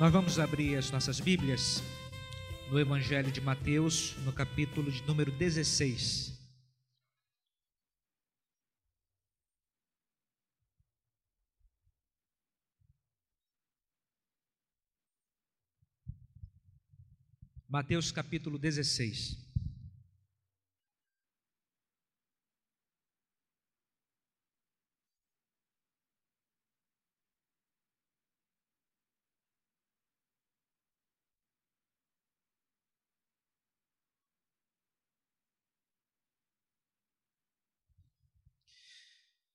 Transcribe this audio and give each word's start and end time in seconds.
Nós 0.00 0.10
vamos 0.10 0.38
abrir 0.38 0.78
as 0.78 0.90
nossas 0.90 1.20
Bíblias 1.20 1.82
no 2.70 2.80
Evangelho 2.80 3.30
de 3.30 3.38
Mateus, 3.38 4.16
no 4.24 4.32
capítulo 4.32 4.90
de 4.90 5.02
número 5.02 5.30
16. 5.30 6.32
Mateus 17.68 18.10
capítulo 18.10 18.58
16. 18.58 19.49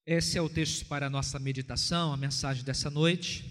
Esse 0.07 0.37
é 0.37 0.41
o 0.41 0.47
texto 0.47 0.85
para 0.85 1.07
a 1.07 1.09
nossa 1.09 1.39
meditação, 1.39 2.13
a 2.13 2.17
mensagem 2.17 2.63
dessa 2.63 2.91
noite, 2.91 3.43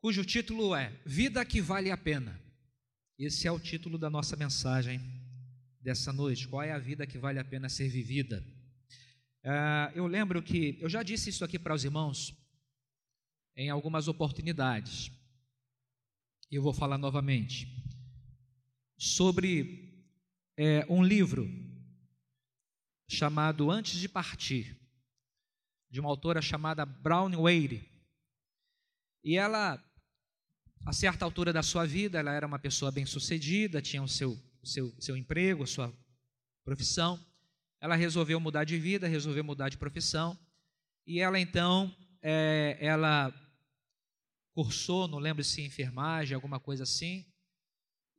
cujo 0.00 0.24
título 0.24 0.72
é 0.72 0.96
Vida 1.04 1.44
que 1.44 1.60
Vale 1.60 1.90
a 1.90 1.96
Pena. 1.96 2.40
Esse 3.18 3.48
é 3.48 3.50
o 3.50 3.58
título 3.58 3.98
da 3.98 4.08
nossa 4.08 4.36
mensagem 4.36 5.00
dessa 5.80 6.12
noite. 6.12 6.46
Qual 6.46 6.62
é 6.62 6.70
a 6.70 6.78
vida 6.78 7.08
que 7.08 7.18
vale 7.18 7.40
a 7.40 7.44
pena 7.44 7.68
ser 7.68 7.88
vivida? 7.88 8.40
Uh, 9.44 9.90
eu 9.96 10.06
lembro 10.06 10.40
que 10.40 10.78
eu 10.80 10.88
já 10.88 11.02
disse 11.02 11.30
isso 11.30 11.44
aqui 11.44 11.58
para 11.58 11.74
os 11.74 11.82
irmãos 11.82 12.32
em 13.56 13.68
algumas 13.68 14.06
oportunidades. 14.06 15.10
Eu 16.48 16.62
vou 16.62 16.72
falar 16.72 16.98
novamente 16.98 17.66
sobre 18.96 20.06
é, 20.56 20.86
um 20.88 21.02
livro 21.02 21.67
chamado 23.08 23.70
Antes 23.70 23.98
de 23.98 24.08
Partir, 24.08 24.76
de 25.90 25.98
uma 25.98 26.10
autora 26.10 26.42
chamada 26.42 26.84
Brown 26.84 27.30
Wade. 27.42 27.90
E 29.24 29.36
ela, 29.36 29.82
a 30.84 30.92
certa 30.92 31.24
altura 31.24 31.52
da 31.52 31.62
sua 31.62 31.86
vida, 31.86 32.18
ela 32.18 32.32
era 32.32 32.46
uma 32.46 32.58
pessoa 32.58 32.92
bem-sucedida, 32.92 33.80
tinha 33.80 34.02
o 34.02 34.08
seu, 34.08 34.38
seu, 34.62 34.94
seu 35.00 35.16
emprego, 35.16 35.64
a 35.64 35.66
sua 35.66 35.92
profissão. 36.62 37.18
Ela 37.80 37.96
resolveu 37.96 38.38
mudar 38.38 38.64
de 38.64 38.78
vida, 38.78 39.08
resolveu 39.08 39.42
mudar 39.42 39.70
de 39.70 39.78
profissão. 39.78 40.38
E 41.06 41.20
ela 41.20 41.40
então, 41.40 41.94
é, 42.20 42.76
ela 42.78 43.32
cursou, 44.52 45.08
não 45.08 45.18
lembro 45.18 45.42
se 45.42 45.62
enfermagem, 45.62 46.34
alguma 46.34 46.60
coisa 46.60 46.82
assim. 46.82 47.24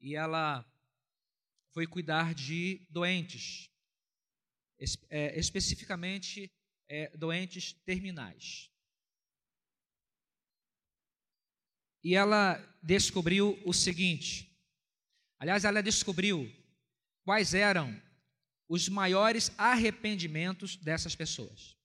E 0.01 0.15
ela 0.15 0.65
foi 1.71 1.85
cuidar 1.85 2.33
de 2.33 2.87
doentes, 2.89 3.68
é, 5.09 5.37
especificamente 5.37 6.51
é, 6.87 7.15
doentes 7.17 7.73
terminais. 7.85 8.71
E 12.03 12.15
ela 12.15 12.57
descobriu 12.81 13.61
o 13.65 13.73
seguinte: 13.73 14.57
aliás, 15.37 15.65
ela 15.65 15.81
descobriu 15.81 16.49
quais 17.23 17.53
eram 17.53 18.01
os 18.67 18.87
maiores 18.87 19.51
arrependimentos 19.57 20.75
dessas 20.77 21.15
pessoas. 21.15 21.75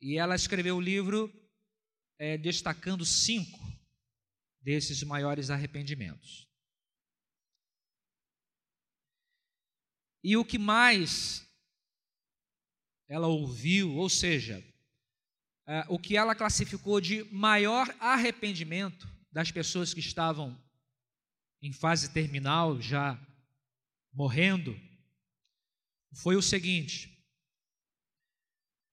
E 0.00 0.18
ela 0.18 0.34
escreveu 0.34 0.76
o 0.76 0.80
livro 0.80 1.30
é, 2.18 2.36
destacando 2.36 3.04
cinco 3.04 3.58
desses 4.60 5.02
maiores 5.02 5.50
arrependimentos. 5.50 6.49
E 10.22 10.36
o 10.36 10.44
que 10.44 10.58
mais 10.58 11.46
ela 13.08 13.26
ouviu, 13.26 13.96
ou 13.96 14.08
seja, 14.08 14.64
é, 15.66 15.84
o 15.88 15.98
que 15.98 16.16
ela 16.16 16.34
classificou 16.34 17.00
de 17.00 17.24
maior 17.32 17.88
arrependimento 17.98 19.08
das 19.32 19.50
pessoas 19.50 19.94
que 19.94 20.00
estavam 20.00 20.60
em 21.62 21.72
fase 21.72 22.12
terminal, 22.12 22.80
já 22.80 23.18
morrendo, 24.12 24.78
foi 26.12 26.36
o 26.36 26.42
seguinte: 26.42 27.20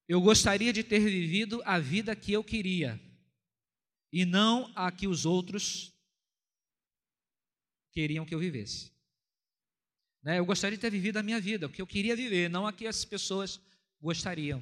eu 0.07 0.21
gostaria 0.21 0.71
de 0.71 0.83
ter 0.83 0.99
vivido 0.99 1.61
a 1.65 1.79
vida 1.79 2.15
que 2.15 2.31
eu 2.31 2.43
queria 2.43 2.99
e 4.11 4.25
não 4.25 4.71
a 4.75 4.91
que 4.91 5.07
os 5.07 5.25
outros 5.25 5.93
queriam 7.91 8.25
que 8.25 8.33
eu 8.33 8.39
vivesse. 8.39 8.96
Né? 10.27 10.39
Eu 10.39 10.45
gostaria 10.45 10.77
de 10.77 10.81
ter 10.81 10.91
vivido 10.91 11.15
a 11.15 11.23
minha 11.23 11.39
vida, 11.39 11.67
o 11.67 11.69
que 11.69 11.81
eu 11.81 11.87
queria 11.87 12.13
viver, 12.13 12.49
não 12.49 12.67
a 12.67 12.73
que 12.73 12.85
as 12.85 13.05
pessoas 13.05 13.61
gostariam. 14.01 14.61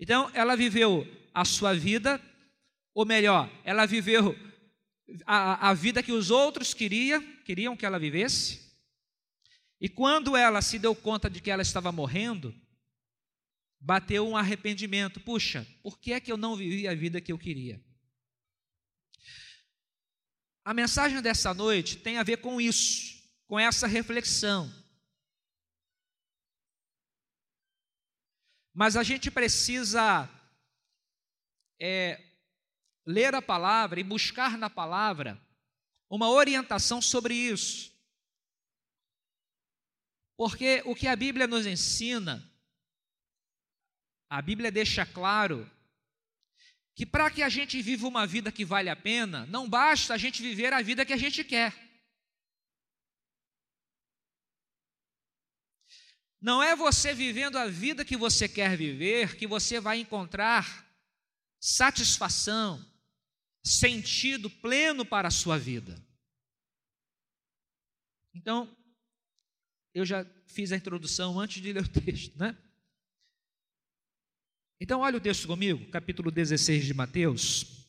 Então, 0.00 0.30
ela 0.32 0.56
viveu 0.56 1.06
a 1.34 1.44
sua 1.44 1.74
vida, 1.74 2.18
ou 2.94 3.04
melhor, 3.04 3.52
ela 3.64 3.84
viveu 3.84 4.34
a, 5.26 5.68
a 5.68 5.74
vida 5.74 6.02
que 6.02 6.10
os 6.10 6.30
outros 6.30 6.72
queriam, 6.72 7.22
queriam 7.44 7.76
que 7.76 7.84
ela 7.84 7.98
vivesse. 7.98 8.62
E 9.78 9.90
quando 9.90 10.38
ela 10.38 10.62
se 10.62 10.78
deu 10.78 10.94
conta 10.94 11.28
de 11.28 11.42
que 11.42 11.50
ela 11.50 11.60
estava 11.60 11.92
morrendo, 11.92 12.54
bateu 13.78 14.26
um 14.26 14.38
arrependimento. 14.38 15.20
Puxa, 15.20 15.66
por 15.82 15.98
que 15.98 16.14
é 16.14 16.20
que 16.20 16.32
eu 16.32 16.38
não 16.38 16.56
vivi 16.56 16.88
a 16.88 16.94
vida 16.94 17.20
que 17.20 17.30
eu 17.30 17.36
queria? 17.38 17.78
A 20.64 20.72
mensagem 20.72 21.20
dessa 21.20 21.52
noite 21.52 21.98
tem 21.98 22.16
a 22.16 22.22
ver 22.22 22.38
com 22.38 22.58
isso 22.58 23.21
com 23.52 23.60
essa 23.60 23.86
reflexão. 23.86 24.72
Mas 28.72 28.96
a 28.96 29.02
gente 29.02 29.30
precisa 29.30 30.26
é, 31.78 32.18
ler 33.04 33.34
a 33.34 33.42
palavra 33.42 34.00
e 34.00 34.02
buscar 34.02 34.56
na 34.56 34.70
palavra 34.70 35.38
uma 36.08 36.30
orientação 36.30 37.02
sobre 37.02 37.34
isso. 37.34 37.94
Porque 40.34 40.82
o 40.86 40.94
que 40.94 41.06
a 41.06 41.14
Bíblia 41.14 41.46
nos 41.46 41.66
ensina, 41.66 42.42
a 44.30 44.40
Bíblia 44.40 44.72
deixa 44.72 45.04
claro 45.04 45.70
que 46.94 47.04
para 47.04 47.30
que 47.30 47.42
a 47.42 47.50
gente 47.50 47.82
viva 47.82 48.08
uma 48.08 48.26
vida 48.26 48.50
que 48.50 48.64
vale 48.64 48.88
a 48.88 48.96
pena, 48.96 49.44
não 49.44 49.68
basta 49.68 50.14
a 50.14 50.16
gente 50.16 50.40
viver 50.40 50.72
a 50.72 50.80
vida 50.80 51.04
que 51.04 51.12
a 51.12 51.18
gente 51.18 51.44
quer. 51.44 51.91
Não 56.42 56.60
é 56.60 56.74
você 56.74 57.14
vivendo 57.14 57.56
a 57.56 57.68
vida 57.68 58.04
que 58.04 58.16
você 58.16 58.48
quer 58.48 58.76
viver 58.76 59.36
que 59.36 59.46
você 59.46 59.78
vai 59.78 60.00
encontrar 60.00 60.92
satisfação, 61.60 62.84
sentido 63.62 64.50
pleno 64.50 65.06
para 65.06 65.28
a 65.28 65.30
sua 65.30 65.56
vida. 65.56 66.04
Então, 68.34 68.76
eu 69.94 70.04
já 70.04 70.26
fiz 70.48 70.72
a 70.72 70.76
introdução 70.76 71.38
antes 71.38 71.62
de 71.62 71.72
ler 71.72 71.84
o 71.84 71.88
texto, 71.88 72.36
né? 72.36 72.58
Então, 74.80 74.98
olha 74.98 75.18
o 75.18 75.20
texto 75.20 75.46
comigo, 75.46 75.88
capítulo 75.92 76.28
16 76.28 76.84
de 76.84 76.92
Mateus, 76.92 77.86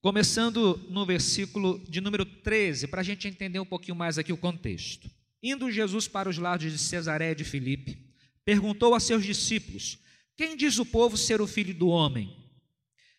começando 0.00 0.76
no 0.90 1.06
versículo 1.06 1.78
de 1.88 2.00
número 2.00 2.26
13, 2.26 2.88
para 2.88 3.02
a 3.02 3.04
gente 3.04 3.28
entender 3.28 3.60
um 3.60 3.66
pouquinho 3.66 3.94
mais 3.94 4.18
aqui 4.18 4.32
o 4.32 4.36
contexto. 4.36 5.08
Indo 5.42 5.70
Jesus 5.70 6.08
para 6.08 6.28
os 6.28 6.38
lados 6.38 6.70
de 6.70 6.78
Cesaré 6.78 7.34
de 7.34 7.44
Filipe, 7.44 7.98
perguntou 8.44 8.94
a 8.94 9.00
seus 9.00 9.24
discípulos: 9.24 9.98
Quem 10.36 10.56
diz 10.56 10.78
o 10.78 10.86
povo 10.86 11.16
ser 11.16 11.40
o 11.40 11.46
filho 11.46 11.74
do 11.74 11.88
homem? 11.88 12.34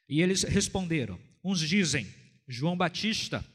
E 0.08 0.22
eles 0.22 0.44
responderam: 0.44 1.20
Uns 1.44 1.60
dizem 1.60 2.08
João 2.48 2.76
Batista, 2.76 3.46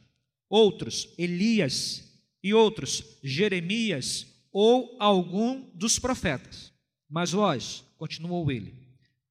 outros 0.49 1.09
Elias, 1.19 2.05
e 2.45 2.53
outros 2.53 3.03
Jeremias 3.23 4.27
ou 4.53 4.95
algum 5.01 5.63
dos 5.75 5.99
profetas. 5.99 6.71
Mas 7.09 7.33
vós, 7.33 7.83
continuou 7.97 8.53
ele, 8.53 8.75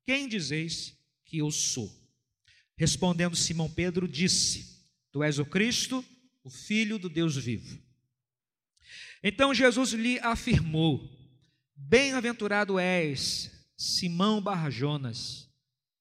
quem 0.04 0.28
dizeis 0.28 0.98
que 1.24 1.38
eu 1.38 1.52
sou? 1.52 1.92
Respondendo 2.76 3.36
Simão 3.36 3.70
Pedro, 3.70 4.08
disse: 4.08 4.82
Tu 5.12 5.22
és 5.22 5.38
o 5.38 5.46
Cristo, 5.46 6.04
o 6.44 6.50
Filho 6.50 6.98
do 6.98 7.08
Deus 7.08 7.38
vivo. 7.38 7.80
Então 9.24 9.54
Jesus 9.54 9.94
lhe 9.94 10.20
afirmou: 10.20 11.10
Bem-aventurado 11.76 12.78
és, 12.78 13.50
Simão 13.78 14.42
Barjonas, 14.42 15.50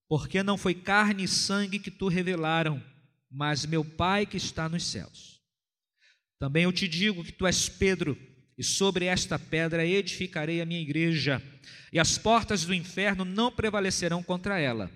porque 0.08 0.42
não 0.42 0.58
foi 0.58 0.74
carne 0.74 1.24
e 1.24 1.28
sangue 1.28 1.78
que 1.78 1.90
tu 1.90 2.08
revelaram, 2.08 2.82
mas 3.30 3.64
meu 3.64 3.84
Pai 3.84 4.26
que 4.26 4.36
está 4.36 4.68
nos 4.68 4.84
céus. 4.84 5.40
Também 6.38 6.64
eu 6.64 6.72
te 6.72 6.88
digo 6.88 7.22
que 7.22 7.32
tu 7.32 7.46
és 7.46 7.68
Pedro, 7.68 8.18
e 8.58 8.64
sobre 8.64 9.04
esta 9.04 9.38
pedra 9.38 9.86
edificarei 9.86 10.60
a 10.60 10.66
minha 10.66 10.80
igreja, 10.80 11.40
e 11.92 12.00
as 12.00 12.18
portas 12.18 12.64
do 12.64 12.74
inferno 12.74 13.24
não 13.24 13.50
prevalecerão 13.50 14.22
contra 14.22 14.58
ela. 14.58 14.90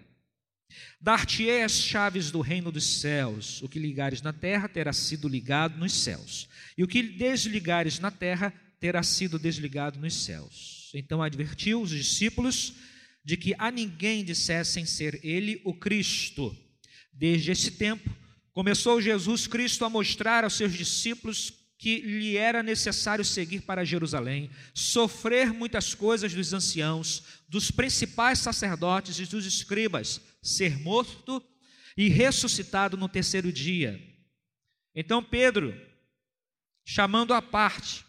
Dar-te-ei 1.00 1.62
as 1.62 1.80
chaves 1.80 2.30
do 2.30 2.40
reino 2.40 2.72
dos 2.72 2.84
céus. 2.84 3.62
O 3.62 3.68
que 3.68 3.78
ligares 3.78 4.22
na 4.22 4.32
terra 4.32 4.68
terá 4.68 4.92
sido 4.92 5.28
ligado 5.28 5.78
nos 5.78 5.92
céus, 5.92 6.48
e 6.76 6.82
o 6.82 6.88
que 6.88 7.02
desligares 7.02 7.98
na 7.98 8.10
terra 8.10 8.52
terá 8.80 9.02
sido 9.02 9.38
desligado 9.38 9.98
nos 9.98 10.14
céus. 10.14 10.90
Então 10.94 11.22
advertiu 11.22 11.80
os 11.80 11.90
discípulos 11.90 12.74
de 13.24 13.36
que 13.36 13.54
a 13.58 13.70
ninguém 13.70 14.24
dissessem 14.24 14.86
ser 14.86 15.20
ele 15.24 15.60
o 15.64 15.74
Cristo. 15.74 16.56
Desde 17.12 17.50
esse 17.50 17.72
tempo, 17.72 18.08
começou 18.52 19.02
Jesus 19.02 19.46
Cristo 19.46 19.84
a 19.84 19.90
mostrar 19.90 20.44
aos 20.44 20.54
seus 20.54 20.72
discípulos 20.72 21.52
que 21.78 22.00
lhe 22.00 22.36
era 22.36 22.62
necessário 22.62 23.24
seguir 23.24 23.60
para 23.60 23.84
Jerusalém, 23.84 24.50
sofrer 24.72 25.52
muitas 25.52 25.94
coisas 25.94 26.32
dos 26.32 26.52
anciãos, 26.52 27.42
dos 27.48 27.70
principais 27.70 28.38
sacerdotes 28.38 29.18
e 29.18 29.26
dos 29.26 29.44
escribas, 29.44 30.20
ser 30.42 30.78
morto 30.78 31.42
e 31.96 32.08
ressuscitado 32.08 32.96
no 32.96 33.08
terceiro 33.08 33.52
dia. 33.52 34.00
Então 34.94 35.22
Pedro, 35.22 35.78
chamando 36.84 37.34
à 37.34 37.42
parte, 37.42 38.04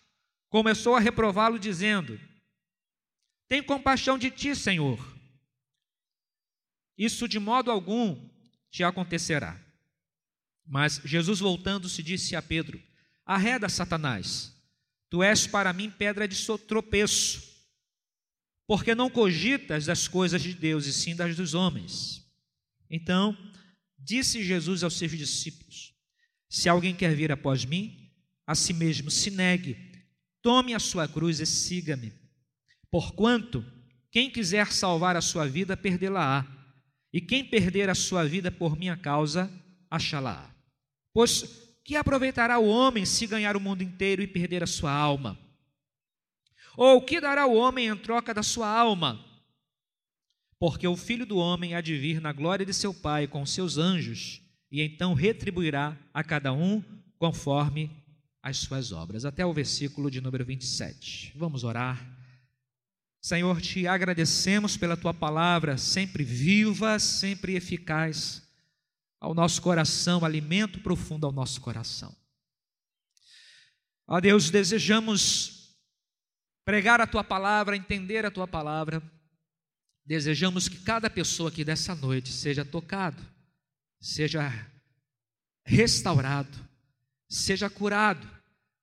começou 0.49 0.95
a 0.95 0.99
reprová-lo, 0.99 1.59
dizendo: 1.59 2.19
Tem 3.49 3.61
compaixão 3.61 4.17
de 4.17 4.31
ti, 4.31 4.55
Senhor. 4.55 5.17
Isso 6.97 7.27
de 7.27 7.37
modo 7.37 7.69
algum 7.69 8.29
te 8.71 8.83
acontecerá. 8.83 9.61
Mas 10.65 11.01
Jesus, 11.03 11.39
voltando-se, 11.39 12.01
disse 12.01 12.35
a 12.35 12.41
Pedro: 12.41 12.81
Arreda, 13.27 13.67
Satanás, 13.67 14.55
tu 15.09 15.21
és 15.21 15.45
para 15.45 15.73
mim 15.73 15.91
pedra 15.91 16.25
de 16.25 16.47
tropeço, 16.65 17.43
porque 18.65 18.95
não 18.95 19.09
cogitas 19.09 19.85
das 19.85 20.07
coisas 20.07 20.41
de 20.41 20.53
Deus 20.53 20.85
e 20.85 20.93
sim 20.93 21.13
das 21.13 21.35
dos 21.35 21.53
homens. 21.53 22.25
Então, 22.89 23.37
disse 23.99 24.41
Jesus 24.41 24.81
aos 24.81 24.97
seus 24.97 25.11
discípulos: 25.11 25.93
Se 26.47 26.69
alguém 26.69 26.95
quer 26.95 27.13
vir 27.13 27.29
após 27.29 27.65
mim, 27.65 28.09
a 28.45 28.55
si 28.55 28.71
mesmo 28.71 29.11
se 29.11 29.29
negue, 29.29 30.07
tome 30.41 30.73
a 30.73 30.79
sua 30.79 31.05
cruz 31.05 31.41
e 31.41 31.45
siga-me. 31.45 32.13
Porquanto, 32.89 33.65
quem 34.09 34.31
quiser 34.31 34.71
salvar 34.71 35.17
a 35.17 35.21
sua 35.21 35.45
vida, 35.45 35.75
perdê-la-á, 35.75 36.47
e 37.11 37.19
quem 37.19 37.43
perder 37.43 37.89
a 37.89 37.95
sua 37.95 38.23
vida 38.23 38.49
por 38.49 38.77
minha 38.77 38.95
causa, 38.95 39.51
achá-la-á. 39.91 40.49
Pois 41.13 41.66
que 41.87 41.95
aproveitará 41.95 42.59
o 42.59 42.67
homem 42.67 43.05
se 43.05 43.25
ganhar 43.25 43.55
o 43.55 43.61
mundo 43.61 43.81
inteiro 43.81 44.21
e 44.21 44.27
perder 44.27 44.61
a 44.61 44.67
sua 44.67 44.91
alma? 44.91 45.39
Ou 46.75 46.97
o 46.97 47.01
que 47.01 47.21
dará 47.21 47.45
o 47.45 47.55
homem 47.55 47.87
em 47.87 47.95
troca 47.95 48.33
da 48.33 48.43
sua 48.43 48.67
alma? 48.67 49.25
Porque 50.59 50.85
o 50.85 50.97
filho 50.97 51.25
do 51.25 51.37
homem 51.37 51.75
há 51.75 51.79
de 51.79 51.97
vir 51.97 52.19
na 52.19 52.33
glória 52.33 52.65
de 52.65 52.73
seu 52.73 52.93
Pai 52.93 53.25
com 53.25 53.45
seus 53.45 53.77
anjos, 53.77 54.41
e 54.69 54.81
então 54.81 55.13
retribuirá 55.13 55.97
a 56.13 56.25
cada 56.25 56.51
um 56.51 56.83
conforme 57.17 57.89
as 58.43 58.57
suas 58.57 58.91
obras. 58.91 59.23
Até 59.23 59.45
o 59.45 59.53
versículo 59.53 60.11
de 60.11 60.19
número 60.19 60.43
27. 60.43 61.31
Vamos 61.37 61.63
orar. 61.63 62.05
Senhor, 63.21 63.61
te 63.61 63.87
agradecemos 63.87 64.75
pela 64.75 64.97
tua 64.97 65.13
palavra, 65.13 65.77
sempre 65.77 66.25
viva, 66.25 66.99
sempre 66.99 67.55
eficaz 67.55 68.45
ao 69.19 69.33
nosso 69.33 69.61
coração, 69.61 70.23
alimento 70.23 70.79
profundo 70.79 71.25
ao 71.25 71.31
nosso 71.31 71.59
coração. 71.61 72.15
Ó 74.07 74.19
Deus, 74.21 74.49
desejamos 74.49 75.75
pregar 76.63 77.01
a 77.01 77.07
tua 77.07 77.23
palavra, 77.23 77.75
entender 77.75 78.25
a 78.25 78.31
tua 78.31 78.47
palavra. 78.47 79.01
Desejamos 80.05 80.69
que 80.69 80.77
cada 80.77 81.09
pessoa 81.09 81.49
aqui 81.49 81.63
dessa 81.63 81.93
noite 81.93 82.31
seja 82.31 82.63
tocado, 82.63 83.21
seja 83.99 84.49
restaurado, 85.65 86.57
seja 87.27 87.69
curado, 87.69 88.29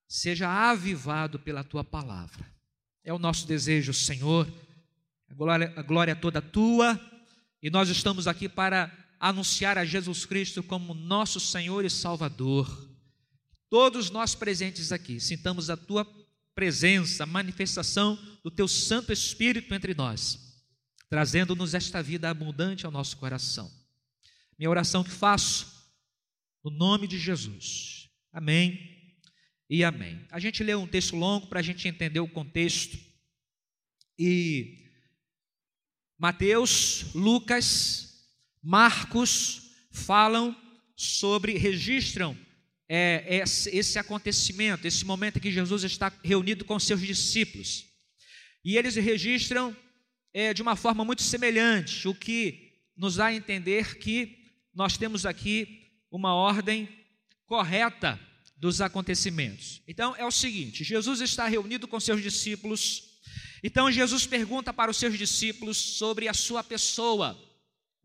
seja 0.06 0.48
avivado 0.48 1.38
pela 1.38 1.64
tua 1.64 1.82
palavra. 1.82 2.44
É 3.02 3.12
o 3.12 3.18
nosso 3.18 3.46
desejo, 3.46 3.94
Senhor. 3.94 4.46
A 5.28 5.34
glória, 5.34 5.72
a 5.76 5.82
glória 5.82 6.12
é 6.12 6.14
toda 6.14 6.42
tua 6.42 7.00
e 7.62 7.70
nós 7.70 7.88
estamos 7.88 8.28
aqui 8.28 8.48
para 8.48 9.03
anunciar 9.18 9.78
a 9.78 9.84
Jesus 9.84 10.24
Cristo 10.26 10.62
como 10.62 10.94
nosso 10.94 11.40
Senhor 11.40 11.84
e 11.84 11.90
Salvador. 11.90 12.90
Todos 13.70 14.10
nós 14.10 14.34
presentes 14.34 14.92
aqui, 14.92 15.18
sintamos 15.18 15.70
a 15.70 15.76
tua 15.76 16.06
presença, 16.54 17.24
a 17.24 17.26
manifestação 17.26 18.16
do 18.42 18.50
teu 18.50 18.68
Santo 18.68 19.12
Espírito 19.12 19.74
entre 19.74 19.94
nós, 19.94 20.62
trazendo-nos 21.08 21.74
esta 21.74 22.02
vida 22.02 22.30
abundante 22.30 22.86
ao 22.86 22.92
nosso 22.92 23.16
coração. 23.16 23.70
Minha 24.58 24.70
oração 24.70 25.02
que 25.02 25.10
faço, 25.10 25.72
no 26.62 26.70
nome 26.70 27.06
de 27.06 27.18
Jesus. 27.18 28.08
Amém 28.32 28.94
e 29.68 29.82
amém. 29.82 30.26
A 30.30 30.38
gente 30.38 30.62
leu 30.62 30.80
um 30.80 30.86
texto 30.86 31.16
longo 31.16 31.46
para 31.46 31.60
a 31.60 31.62
gente 31.62 31.88
entender 31.88 32.20
o 32.20 32.28
contexto. 32.28 32.96
E 34.18 34.84
Mateus, 36.18 37.12
Lucas 37.14 38.03
Marcos 38.64 39.72
falam 39.92 40.56
sobre, 40.96 41.58
registram 41.58 42.34
é, 42.88 43.42
esse, 43.42 43.68
esse 43.76 43.98
acontecimento, 43.98 44.86
esse 44.86 45.04
momento 45.04 45.36
em 45.36 45.40
que 45.40 45.52
Jesus 45.52 45.84
está 45.84 46.10
reunido 46.24 46.64
com 46.64 46.80
seus 46.80 47.02
discípulos. 47.02 47.84
E 48.64 48.78
eles 48.78 48.94
registram 48.96 49.76
é, 50.32 50.54
de 50.54 50.62
uma 50.62 50.76
forma 50.76 51.04
muito 51.04 51.20
semelhante, 51.20 52.08
o 52.08 52.14
que 52.14 52.72
nos 52.96 53.16
dá 53.16 53.26
a 53.26 53.34
entender 53.34 53.98
que 53.98 54.38
nós 54.74 54.96
temos 54.96 55.26
aqui 55.26 55.90
uma 56.10 56.34
ordem 56.34 56.88
correta 57.44 58.18
dos 58.56 58.80
acontecimentos. 58.80 59.82
Então 59.86 60.16
é 60.16 60.24
o 60.24 60.30
seguinte: 60.30 60.82
Jesus 60.82 61.20
está 61.20 61.46
reunido 61.46 61.86
com 61.86 62.00
seus 62.00 62.22
discípulos. 62.22 63.20
Então 63.62 63.92
Jesus 63.92 64.26
pergunta 64.26 64.72
para 64.72 64.90
os 64.90 64.96
seus 64.96 65.18
discípulos 65.18 65.76
sobre 65.76 66.28
a 66.28 66.34
sua 66.34 66.64
pessoa 66.64 67.38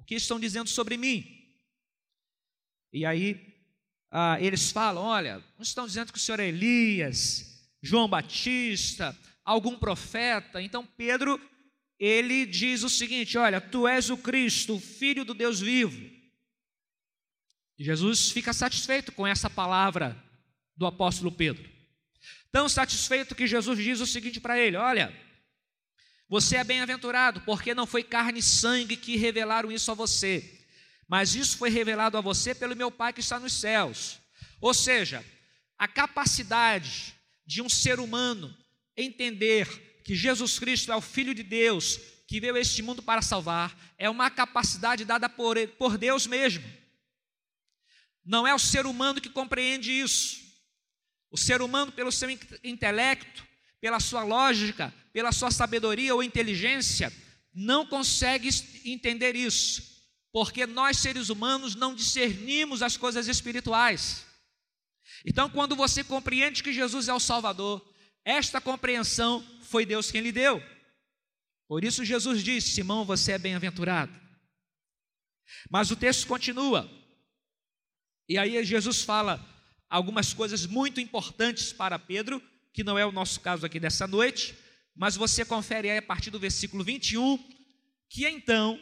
que 0.09 0.15
estão 0.15 0.39
dizendo 0.39 0.67
sobre 0.67 0.97
mim? 0.97 1.23
E 2.91 3.06
aí 3.06 3.39
ah, 4.09 4.41
eles 4.41 4.71
falam: 4.71 5.03
olha, 5.03 5.35
não 5.56 5.61
estão 5.61 5.85
dizendo 5.85 6.11
que 6.11 6.17
o 6.17 6.21
senhor 6.21 6.39
é 6.39 6.47
Elias, 6.47 7.69
João 7.79 8.09
Batista, 8.09 9.15
algum 9.45 9.77
profeta. 9.77 10.63
Então 10.63 10.83
Pedro, 10.83 11.39
ele 12.00 12.48
diz 12.48 12.81
o 12.81 12.89
seguinte: 12.89 13.38
olha, 13.38 13.62
tu 13.62 13.88
és 13.88 14.10
o 14.10 14.17
Cristo, 14.17 14.77
o 14.77 14.79
Filho 14.79 15.24
do 15.24 15.36
Deus 15.36 15.60
vivo. 15.60 16.10
Jesus 17.77 18.31
fica 18.31 18.51
satisfeito 18.51 19.12
com 19.12 19.27
essa 19.27 19.48
palavra 19.48 20.17
do 20.75 20.88
apóstolo 20.88 21.31
Pedro. 21.31 21.69
Tão 22.51 22.67
satisfeito 22.67 23.36
que 23.36 23.45
Jesus 23.45 23.77
diz 23.77 24.00
o 24.00 24.07
seguinte 24.07 24.39
para 24.39 24.57
ele: 24.57 24.75
olha, 24.75 25.15
você 26.29 26.57
é 26.57 26.63
bem-aventurado, 26.63 27.41
porque 27.41 27.74
não 27.74 27.88
foi 27.88 28.03
carne 28.03 28.39
e 28.39 28.43
sangue 28.43 28.95
que 28.95 29.17
revelaram 29.17 29.71
isso 29.71 29.89
a 29.89 29.95
você, 29.95 30.63
mas 31.07 31.33
isso 31.33 31.57
foi 31.57 31.71
revelado 31.71 32.17
a 32.17 32.21
você 32.21 32.53
pelo 32.53 32.75
meu 32.75 32.91
Pai 32.91 33.12
que 33.12 33.19
está 33.19 33.39
nos 33.39 33.53
céus. 33.53 34.19
Ou 34.62 34.74
seja, 34.74 35.25
a 35.75 35.88
capacidade 35.88 37.15
de 37.48 37.63
um 37.63 37.67
ser 37.67 38.00
humano 38.00 38.55
entender 38.95 40.01
que 40.03 40.15
Jesus 40.15 40.59
Cristo 40.59 40.91
é 40.91 40.95
o 40.95 41.01
Filho 41.01 41.33
de 41.33 41.41
Deus, 41.41 42.00
que 42.27 42.39
veio 42.39 42.55
a 42.55 42.59
este 42.59 42.83
mundo 42.83 43.01
para 43.01 43.24
salvar, 43.24 43.75
é 43.98 44.07
uma 44.07 44.29
capacidade 44.29 45.03
dada 45.03 45.27
por, 45.27 45.57
por 45.79 45.98
Deus 45.98 46.27
mesmo. 46.27 46.63
Não 48.24 48.48
é 48.48 48.53
o 48.53 48.59
ser 48.59 48.86
humano 48.86 49.19
que 49.19 49.29
compreende 49.29 49.91
isso. 49.91 50.38
O 51.31 51.38
ser 51.38 51.62
humano, 51.62 51.91
pelo 51.91 52.12
seu 52.12 52.29
intelecto, 52.63 53.49
pela 53.81 54.00
sua 54.00 54.24
lógica, 54.24 54.93
pela 55.13 55.31
sua 55.31 55.51
sabedoria 55.51 56.13
ou 56.13 56.24
inteligência, 56.24 57.12
não 57.53 57.86
consegue 57.86 58.50
entender 58.86 59.36
isso, 59.36 59.81
porque 60.31 60.65
nós 60.65 60.98
seres 60.98 61.29
humanos 61.29 61.75
não 61.75 61.95
discernimos 61.95 62.81
as 62.81 62.95
coisas 62.95 63.27
espirituais. 63.27 64.25
Então, 65.25 65.50
quando 65.50 65.75
você 65.75 66.03
compreende 66.03 66.63
que 66.63 66.71
Jesus 66.71 67.07
é 67.07 67.13
o 67.13 67.19
Salvador, 67.19 67.86
esta 68.24 68.62
compreensão 68.62 69.45
foi 69.63 69.86
Deus 69.86 70.12
quem 70.12 70.21
lhe 70.21 70.31
deu. 70.31 70.62
Por 71.67 71.83
isso, 71.83 72.05
Jesus 72.05 72.43
disse: 72.43 72.71
Simão, 72.71 73.05
você 73.05 73.33
é 73.33 73.38
bem-aventurado. 73.38 74.13
Mas 75.69 75.91
o 75.91 75.95
texto 75.95 76.27
continua, 76.27 76.89
e 78.27 78.38
aí 78.38 78.63
Jesus 78.63 79.01
fala 79.01 79.43
algumas 79.89 80.33
coisas 80.33 80.67
muito 80.67 81.01
importantes 81.01 81.74
para 81.74 81.98
Pedro, 81.98 82.41
que 82.79 82.83
não 82.86 82.98
é 82.98 83.05
o 83.05 83.12
nosso 83.12 83.41
caso 83.41 83.65
aqui 83.65 83.77
dessa 83.77 84.07
noite, 84.07 84.57
mas 84.95 85.17
você 85.17 85.43
confere 85.43 85.89
aí 85.89 85.98
a 85.98 86.01
partir 86.01 86.29
do 86.29 86.39
versículo 86.39 86.81
21, 86.81 87.38
que 88.07 88.25
então, 88.25 88.79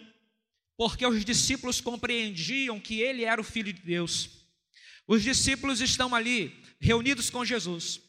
porque 0.78 1.04
os 1.04 1.26
discípulos 1.26 1.82
compreendiam 1.82 2.80
que 2.80 3.02
ele 3.02 3.24
era 3.24 3.42
o 3.42 3.44
filho 3.44 3.74
de 3.74 3.82
Deus, 3.82 4.30
os 5.08 5.24
discípulos 5.24 5.82
estão 5.82 6.14
ali 6.14 6.64
reunidos 6.80 7.32
com 7.32 7.44
Jesus, 7.44 8.00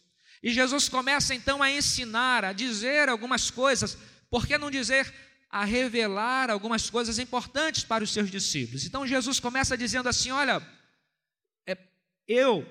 E 0.42 0.52
Jesus 0.52 0.90
começa 0.90 1.34
então 1.34 1.62
a 1.62 1.70
ensinar, 1.70 2.44
a 2.44 2.52
dizer 2.52 3.08
algumas 3.08 3.50
coisas, 3.50 3.96
por 4.28 4.46
que 4.46 4.58
não 4.58 4.70
dizer 4.70 5.10
a 5.48 5.64
revelar 5.64 6.50
algumas 6.50 6.90
coisas 6.90 7.18
importantes 7.18 7.82
para 7.82 8.04
os 8.04 8.12
seus 8.12 8.30
discípulos? 8.30 8.84
Então 8.84 9.06
Jesus 9.06 9.40
começa 9.40 9.74
dizendo 9.74 10.08
assim: 10.08 10.30
Olha, 10.30 10.62
é, 11.66 11.76
eu 12.28 12.64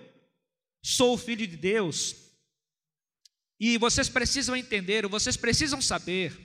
sou 0.83 1.15
o 1.15 1.17
Filho 1.17 1.45
de 1.47 1.57
Deus, 1.57 2.26
e 3.59 3.77
vocês 3.77 4.09
precisam 4.09 4.55
entender, 4.55 5.07
vocês 5.07 5.35
precisam 5.35 5.81
saber, 5.81 6.35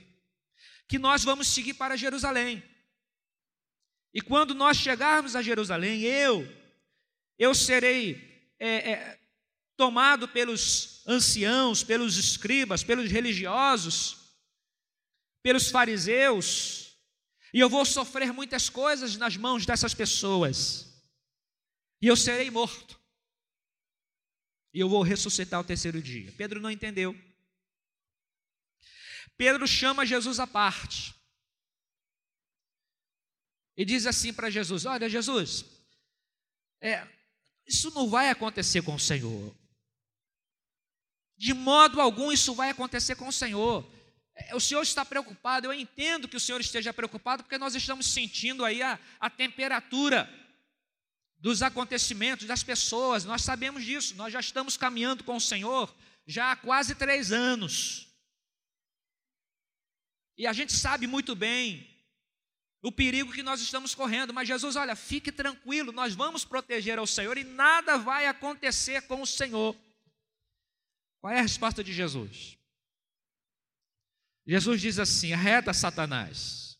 que 0.87 0.97
nós 0.97 1.23
vamos 1.23 1.47
seguir 1.47 1.75
para 1.75 1.95
Jerusalém. 1.95 2.63
E 4.13 4.21
quando 4.21 4.53
nós 4.53 4.77
chegarmos 4.77 5.35
a 5.35 5.41
Jerusalém, 5.41 6.01
eu, 6.01 6.47
eu 7.37 7.53
serei 7.55 8.51
é, 8.59 8.91
é, 8.91 9.19
tomado 9.75 10.27
pelos 10.27 11.01
anciãos, 11.07 11.83
pelos 11.83 12.17
escribas, 12.17 12.83
pelos 12.83 13.09
religiosos, 13.09 14.17
pelos 15.41 15.69
fariseus, 15.69 16.95
e 17.53 17.59
eu 17.59 17.69
vou 17.69 17.85
sofrer 17.85 18.31
muitas 18.31 18.69
coisas 18.69 19.17
nas 19.17 19.35
mãos 19.35 19.65
dessas 19.65 19.93
pessoas, 19.93 21.03
e 22.01 22.07
eu 22.07 22.15
serei 22.15 22.49
morto, 22.49 22.99
e 24.73 24.79
eu 24.79 24.89
vou 24.89 25.03
ressuscitar 25.03 25.59
ao 25.59 25.63
terceiro 25.63 26.01
dia. 26.01 26.31
Pedro 26.33 26.59
não 26.59 26.71
entendeu. 26.71 27.15
Pedro 29.37 29.67
chama 29.67 30.05
Jesus 30.05 30.39
à 30.39 30.47
parte 30.47 31.13
e 33.77 33.85
diz 33.85 34.05
assim 34.05 34.33
para 34.33 34.49
Jesus: 34.49 34.85
Olha, 34.85 35.09
Jesus, 35.09 35.65
é, 36.81 37.07
isso 37.67 37.91
não 37.91 38.09
vai 38.09 38.29
acontecer 38.29 38.81
com 38.81 38.95
o 38.95 38.99
Senhor. 38.99 39.55
De 41.37 41.53
modo 41.53 41.99
algum 41.99 42.31
isso 42.31 42.53
vai 42.53 42.69
acontecer 42.69 43.15
com 43.15 43.27
o 43.27 43.33
Senhor. 43.33 43.87
É, 44.35 44.55
o 44.55 44.59
Senhor 44.59 44.81
está 44.81 45.05
preocupado, 45.05 45.67
eu 45.67 45.73
entendo 45.73 46.27
que 46.27 46.37
o 46.37 46.39
Senhor 46.39 46.59
esteja 46.59 46.93
preocupado, 46.93 47.43
porque 47.43 47.57
nós 47.57 47.75
estamos 47.75 48.07
sentindo 48.07 48.65
aí 48.65 48.81
a, 48.81 48.99
a 49.19 49.29
temperatura 49.29 50.29
dos 51.43 51.61
acontecimentos, 51.61 52.47
das 52.47 52.63
pessoas, 52.63 53.25
nós 53.25 53.41
sabemos 53.41 53.83
disso, 53.83 54.15
nós 54.15 54.31
já 54.31 54.39
estamos 54.39 54.77
caminhando 54.77 55.25
com 55.25 55.35
o 55.35 55.41
Senhor 55.41 55.93
já 56.25 56.53
há 56.53 56.55
quase 56.55 56.95
três 56.95 57.33
anos. 57.33 58.07
E 60.37 60.47
a 60.47 60.53
gente 60.53 60.71
sabe 60.71 61.05
muito 61.05 61.35
bem 61.35 61.85
o 62.81 62.93
perigo 62.93 63.33
que 63.33 63.43
nós 63.43 63.59
estamos 63.59 63.93
correndo. 63.93 64.33
Mas 64.33 64.47
Jesus, 64.47 64.77
olha, 64.77 64.95
fique 64.95 65.33
tranquilo, 65.33 65.91
nós 65.91 66.15
vamos 66.15 66.45
proteger 66.45 66.97
ao 66.97 67.05
Senhor 67.05 67.37
e 67.37 67.43
nada 67.43 67.97
vai 67.97 68.25
acontecer 68.25 69.01
com 69.01 69.21
o 69.21 69.27
Senhor. 69.27 69.75
Qual 71.19 71.33
é 71.33 71.39
a 71.39 71.41
resposta 71.41 71.83
de 71.83 71.91
Jesus? 71.91 72.57
Jesus 74.47 74.79
diz 74.79 74.97
assim: 74.97 75.33
arreda 75.33 75.73
Satanás, 75.73 76.79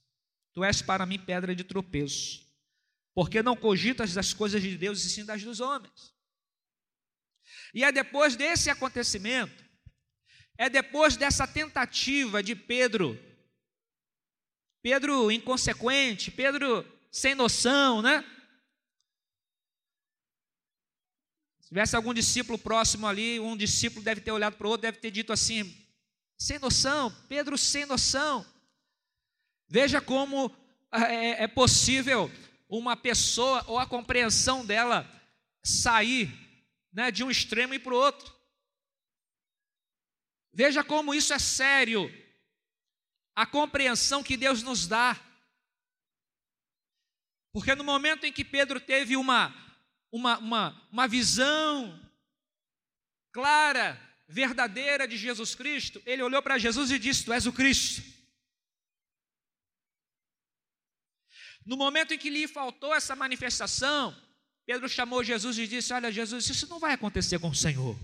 tu 0.53 0.63
és 0.63 0.82
para 0.82 1.05
mim 1.05 1.20
pedra 1.20 1.53
de 1.53 1.65
tropeço, 1.65 2.48
porque 3.13 3.43
não 3.43 3.55
cogitas 3.55 4.13
das 4.13 4.34
coisas 4.34 4.62
de 4.62 4.77
Deus 4.77 5.03
e 5.03 5.10
sim 5.10 5.25
das 5.25 5.43
dos 5.43 5.60
homens. 5.60 6.13
E 7.74 7.84
é 7.84 7.91
depois 7.91 8.36
desse 8.36 8.70
acontecimento, 8.70 9.63
é 10.58 10.70
depois 10.70 11.17
dessa 11.17 11.48
tentativa 11.48 12.41
de 12.41 12.55
Pedro 12.55 13.20
Pedro 14.84 15.32
inconsequente, 15.32 16.29
Pedro 16.29 16.86
sem 17.10 17.34
noção, 17.34 18.01
né? 18.01 18.22
Se 21.62 21.70
tivesse 21.70 21.96
algum 21.96 22.13
discípulo 22.13 22.60
próximo 22.60 23.08
ali, 23.08 23.39
um 23.39 23.55
discípulo 23.55 24.03
deve 24.03 24.20
ter 24.20 24.32
olhado 24.32 24.58
para 24.58 24.67
o 24.67 24.70
outro, 24.70 24.82
deve 24.82 24.98
ter 24.98 25.10
dito 25.10 25.32
assim: 25.32 25.74
sem 26.38 26.60
noção, 26.60 27.10
Pedro 27.29 27.58
sem 27.58 27.86
noção. 27.86 28.46
Veja 29.70 30.01
como 30.01 30.53
é, 30.91 31.46
é 31.46 31.48
possível 31.48 32.29
uma 32.80 32.98
pessoa 32.98 33.63
ou 33.68 33.77
a 33.77 33.86
compreensão 33.86 34.65
dela 34.65 35.10
sair 35.63 36.32
né, 36.92 37.12
de 37.12 37.24
um 37.24 37.30
extremo 37.30 37.74
e 37.74 37.80
para 37.80 37.94
o 37.94 37.98
outro. 37.98 38.34
Veja 40.53 40.84
como 40.84 41.13
isso 41.13 41.34
é 41.34 41.39
sério 41.39 42.12
a 43.36 43.46
compreensão 43.46 44.24
que 44.24 44.38
Deus 44.38 44.62
nos 44.62 44.88
dá. 44.88 45.20
Porque 47.51 47.75
no 47.75 47.84
momento 47.84 48.25
em 48.25 48.32
que 48.32 48.46
Pedro 48.46 48.80
teve 48.80 49.15
uma, 49.15 49.53
uma, 50.12 50.38
uma, 50.38 50.88
uma 50.92 51.08
visão 51.08 52.00
clara, 53.32 54.00
verdadeira 54.27 55.08
de 55.08 55.18
Jesus 55.18 55.56
Cristo, 55.56 56.01
ele 56.06 56.22
olhou 56.24 56.42
para 56.42 56.58
Jesus 56.58 56.92
e 56.92 57.00
disse: 57.00 57.25
Tu 57.25 57.34
és 57.34 57.46
o 57.46 57.53
Cristo. 57.53 58.12
No 61.65 61.77
momento 61.77 62.13
em 62.13 62.17
que 62.17 62.29
lhe 62.29 62.48
faltou 62.48 62.93
essa 62.93 63.15
manifestação, 63.15 64.15
Pedro 64.65 64.88
chamou 64.89 65.24
Jesus 65.24 65.58
e 65.58 65.67
disse: 65.67 65.93
Olha, 65.93 66.12
Jesus, 66.12 66.50
isso 66.50 66.67
não 66.67 66.79
vai 66.79 66.93
acontecer 66.93 67.39
com 67.39 67.50
o 67.50 67.55
Senhor. 67.55 67.98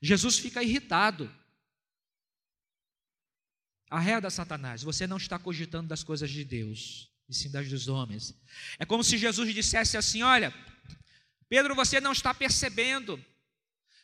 Jesus 0.00 0.38
fica 0.38 0.62
irritado. 0.62 1.32
Arreda 3.88 4.28
Satanás, 4.30 4.82
você 4.82 5.06
não 5.06 5.16
está 5.16 5.38
cogitando 5.38 5.88
das 5.88 6.02
coisas 6.02 6.28
de 6.28 6.44
Deus, 6.44 7.08
e 7.28 7.34
sim 7.34 7.50
das 7.50 7.68
dos 7.68 7.86
homens. 7.86 8.34
É 8.78 8.84
como 8.84 9.04
se 9.04 9.16
Jesus 9.16 9.54
dissesse 9.54 9.96
assim: 9.96 10.22
Olha, 10.22 10.52
Pedro, 11.48 11.74
você 11.74 12.00
não 12.00 12.12
está 12.12 12.34
percebendo, 12.34 13.24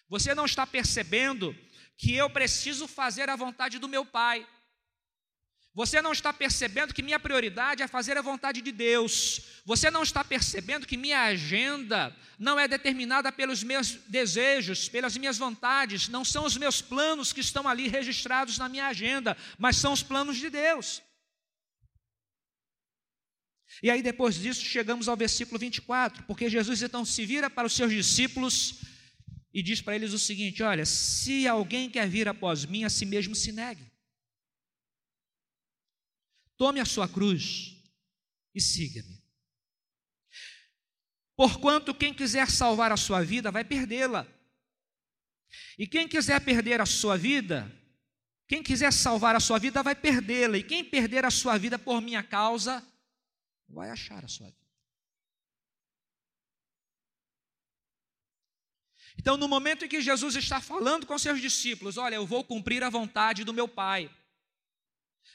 você 0.09 0.35
não 0.35 0.45
está 0.45 0.67
percebendo 0.67 1.57
que 1.97 2.15
eu 2.15 2.31
preciso 2.31 2.87
fazer 2.87 3.29
a 3.29 3.37
vontade 3.37 3.79
do 3.79 3.89
meu 3.89 4.05
Pai. 4.05 4.47
Você 5.75 6.03
não 6.03 6.13
está 6.13 6.33
percebendo 6.35 6.93
que 6.93 7.03
minha 7.03 7.19
prioridade 7.19 7.83
é 7.83 7.89
fazer 7.89 8.19
a 8.19 8.23
vontade 8.23 8.61
de 8.61 8.71
Deus. 8.71 9.41
Você 9.65 9.91
não 9.91 10.03
está 10.03 10.23
percebendo 10.23 10.87
que 10.87 10.99
minha 10.99 11.23
agenda 11.23 12.15
não 12.39 12.61
é 12.61 12.69
determinada 12.69 13.33
pelos 13.33 13.63
meus 13.63 13.93
desejos, 14.07 14.89
pelas 14.89 15.17
minhas 15.17 15.39
vontades, 15.39 16.09
não 16.09 16.25
são 16.25 16.45
os 16.45 16.59
meus 16.59 16.83
planos 16.83 17.33
que 17.33 17.41
estão 17.41 17.67
ali 17.67 17.89
registrados 17.89 18.59
na 18.59 18.69
minha 18.69 18.89
agenda, 18.89 19.35
mas 19.59 19.77
são 19.77 19.93
os 19.93 20.03
planos 20.03 20.37
de 20.37 20.51
Deus. 20.51 21.01
E 23.83 23.89
aí, 23.91 24.03
depois 24.03 24.35
disso, 24.35 24.65
chegamos 24.65 25.09
ao 25.09 25.17
versículo 25.17 25.59
24, 25.59 26.25
porque 26.25 26.51
Jesus 26.51 26.83
então 26.83 27.05
se 27.05 27.25
vira 27.25 27.49
para 27.49 27.67
os 27.67 27.73
seus 27.73 27.91
discípulos 27.91 28.81
e 29.55 29.63
diz 29.63 29.81
para 29.81 29.95
eles 29.95 30.13
o 30.13 30.19
seguinte: 30.19 30.63
Olha, 30.63 30.85
se 30.85 31.47
alguém 31.49 31.89
quer 31.89 32.09
vir 32.09 32.29
após 32.29 32.67
mim, 32.67 32.85
a 32.85 32.91
si 32.91 33.07
mesmo 33.07 33.35
se 33.35 33.53
negue. 33.53 33.92
Tome 36.63 36.79
a 36.79 36.85
sua 36.85 37.09
cruz 37.09 37.75
e 38.55 38.61
siga-me. 38.61 39.21
Porquanto 41.35 41.93
quem 41.93 42.15
quiser 42.15 42.49
salvar 42.49 42.93
a 42.93 42.97
sua 42.97 43.21
vida 43.25 43.51
vai 43.51 43.65
perdê-la. 43.65 44.25
E 45.77 45.89
quem 45.89 46.07
quiser 46.07 46.41
perder 46.45 46.81
a 46.81 46.87
sua 46.87 47.19
vida, 47.19 47.69
quem 48.47 48.63
quiser 48.63 48.93
salvar 48.93 49.35
a 49.35 49.41
sua 49.41 49.59
vida 49.59 49.83
vai 49.83 49.97
perdê-la. 49.97 50.57
E 50.57 50.63
quem 50.63 50.85
perder 50.85 51.25
a 51.25 51.33
sua 51.33 51.59
vida 51.59 51.81
por 51.81 52.01
minha 52.01 52.23
causa, 52.23 52.81
vai 53.69 53.91
achar 53.91 54.25
a 54.25 54.29
sua 54.29 54.47
vida. 54.47 54.69
Então, 59.19 59.37
no 59.37 59.49
momento 59.49 59.85
em 59.85 59.89
que 59.89 60.01
Jesus 60.01 60.37
está 60.37 60.61
falando 60.61 61.09
com 61.09 61.19
seus 61.19 61.41
discípulos, 61.41 61.97
olha, 61.97 62.15
eu 62.15 62.25
vou 62.25 62.45
cumprir 62.45 62.85
a 62.85 62.89
vontade 62.89 63.43
do 63.43 63.53
meu 63.53 63.67
Pai. 63.67 64.09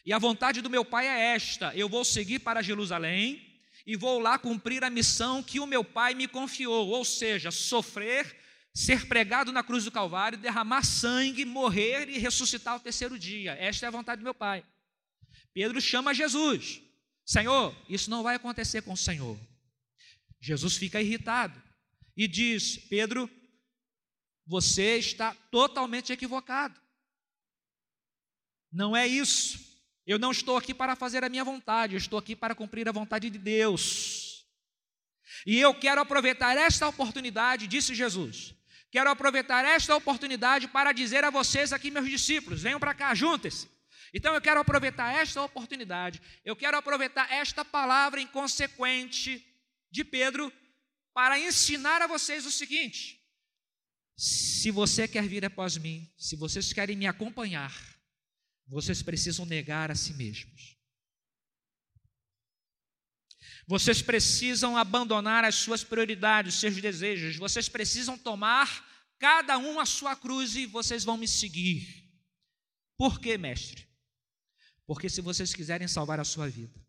E 0.08 0.14
a 0.14 0.18
vontade 0.18 0.62
do 0.62 0.70
meu 0.70 0.86
pai 0.86 1.06
é 1.06 1.36
esta: 1.36 1.76
eu 1.76 1.90
vou 1.90 2.06
seguir 2.06 2.40
para 2.40 2.62
Jerusalém 2.62 3.46
e 3.86 3.98
vou 3.98 4.20
lá 4.20 4.40
cumprir 4.40 4.82
a 4.82 4.90
missão 4.90 5.44
que 5.44 5.60
o 5.60 5.68
meu 5.68 5.84
pai 5.84 6.14
me 6.14 6.30
confiou, 6.30 6.88
ou 6.88 7.04
seja, 7.04 7.52
sofrer, 7.52 8.40
ser 8.74 9.06
pregado 9.06 9.52
na 9.52 9.62
cruz 9.62 9.84
do 9.84 9.92
Calvário, 9.92 10.38
derramar 10.38 10.86
sangue, 10.86 11.44
morrer 11.44 12.08
e 12.08 12.20
ressuscitar 12.20 12.76
ao 12.76 12.80
terceiro 12.80 13.20
dia. 13.20 13.52
Esta 13.60 13.86
é 13.86 13.88
a 13.90 13.92
vontade 13.92 14.22
do 14.22 14.24
meu 14.24 14.34
pai. 14.34 14.64
Pedro 15.54 15.82
chama 15.82 16.14
Jesus: 16.14 16.82
Senhor, 17.26 17.76
isso 17.90 18.10
não 18.10 18.24
vai 18.24 18.36
acontecer 18.36 18.84
com 18.84 18.94
o 18.94 18.98
Senhor. 18.98 19.38
Jesus 20.40 20.78
fica 20.78 21.02
irritado 21.02 21.62
e 22.16 22.30
diz: 22.30 22.78
Pedro, 22.78 23.30
você 24.46 25.00
está 25.00 25.36
totalmente 25.52 26.14
equivocado. 26.14 26.80
Não 28.72 28.96
é 28.96 29.06
isso. 29.06 29.67
Eu 30.08 30.18
não 30.18 30.32
estou 30.32 30.56
aqui 30.56 30.74
para 30.74 30.96
fazer 30.96 31.24
a 31.26 31.30
minha 31.30 31.44
vontade, 31.44 31.94
eu 31.94 31.98
estou 31.98 32.18
aqui 32.18 32.34
para 32.34 32.56
cumprir 32.56 32.88
a 32.88 32.94
vontade 32.94 33.30
de 33.30 33.38
Deus. 33.38 34.48
E 35.46 35.60
eu 35.60 35.74
quero 35.76 36.00
aproveitar 36.00 36.58
esta 36.58 36.88
oportunidade, 36.88 37.68
disse 37.68 37.94
Jesus. 37.94 38.56
Quero 38.90 39.10
aproveitar 39.10 39.66
esta 39.66 39.94
oportunidade 39.94 40.70
para 40.70 40.94
dizer 40.94 41.26
a 41.26 41.30
vocês 41.30 41.74
aqui, 41.74 41.92
meus 41.92 42.10
discípulos, 42.10 42.62
venham 42.62 42.80
para 42.80 42.94
cá, 42.94 43.14
juntem-se. 43.14 43.68
Então 44.14 44.34
eu 44.34 44.40
quero 44.40 44.62
aproveitar 44.62 45.14
esta 45.14 45.42
oportunidade, 45.42 46.22
eu 46.46 46.56
quero 46.56 46.78
aproveitar 46.78 47.30
esta 47.30 47.66
palavra 47.66 48.22
inconsequente 48.22 49.46
de 49.92 50.06
Pedro 50.06 50.52
para 51.14 51.38
ensinar 51.38 52.02
a 52.02 52.08
vocês 52.08 52.46
o 52.46 52.52
seguinte: 52.52 53.22
se 54.16 54.72
você 54.72 55.06
quer 55.06 55.28
vir 55.28 55.44
após 55.44 55.76
mim, 55.76 56.10
se 56.18 56.38
vocês 56.38 56.72
querem 56.72 56.96
me 56.96 57.06
acompanhar, 57.06 57.97
vocês 58.68 59.02
precisam 59.02 59.46
negar 59.46 59.90
a 59.92 59.96
si 59.96 60.14
mesmos. 60.14 60.78
Vocês 63.66 64.02
precisam 64.02 64.78
abandonar 64.78 65.44
as 65.44 65.56
suas 65.56 65.84
prioridades, 65.84 66.56
os 66.56 66.60
seus 66.60 66.82
desejos. 66.82 67.36
Vocês 67.36 67.68
precisam 67.68 68.18
tomar 68.18 68.86
cada 69.20 69.58
um 69.58 69.80
a 69.80 69.86
sua 69.86 70.16
cruz 70.16 70.56
e 70.56 70.66
vocês 70.66 71.04
vão 71.04 71.18
me 71.18 71.28
seguir. 71.28 72.10
Por 72.98 73.20
quê, 73.20 73.38
mestre? 73.38 73.88
Porque 74.86 75.10
se 75.10 75.22
vocês 75.22 75.54
quiserem 75.54 75.88
salvar 75.88 76.20
a 76.20 76.24
sua 76.24 76.50
vida, 76.50 76.80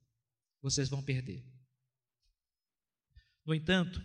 vocês 0.63 0.89
vão 0.89 1.03
perder. 1.03 1.45
No 3.45 3.55
entanto, 3.55 4.05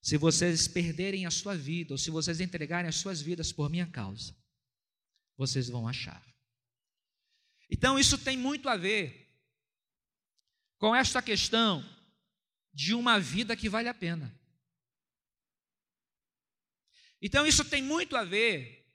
se 0.00 0.16
vocês 0.16 0.66
perderem 0.66 1.26
a 1.26 1.30
sua 1.30 1.54
vida, 1.54 1.92
ou 1.92 1.98
se 1.98 2.10
vocês 2.10 2.40
entregarem 2.40 2.88
as 2.88 2.96
suas 2.96 3.20
vidas 3.20 3.52
por 3.52 3.68
minha 3.68 3.86
causa, 3.86 4.34
vocês 5.36 5.68
vão 5.68 5.86
achar. 5.86 6.29
Então, 7.70 7.98
isso 7.98 8.18
tem 8.18 8.36
muito 8.36 8.68
a 8.68 8.76
ver 8.76 9.30
com 10.78 10.94
esta 10.94 11.22
questão 11.22 11.84
de 12.72 12.94
uma 12.94 13.20
vida 13.20 13.56
que 13.56 13.68
vale 13.68 13.88
a 13.88 13.94
pena. 13.94 14.34
Então, 17.22 17.46
isso 17.46 17.64
tem 17.64 17.82
muito 17.82 18.16
a 18.16 18.24
ver 18.24 18.86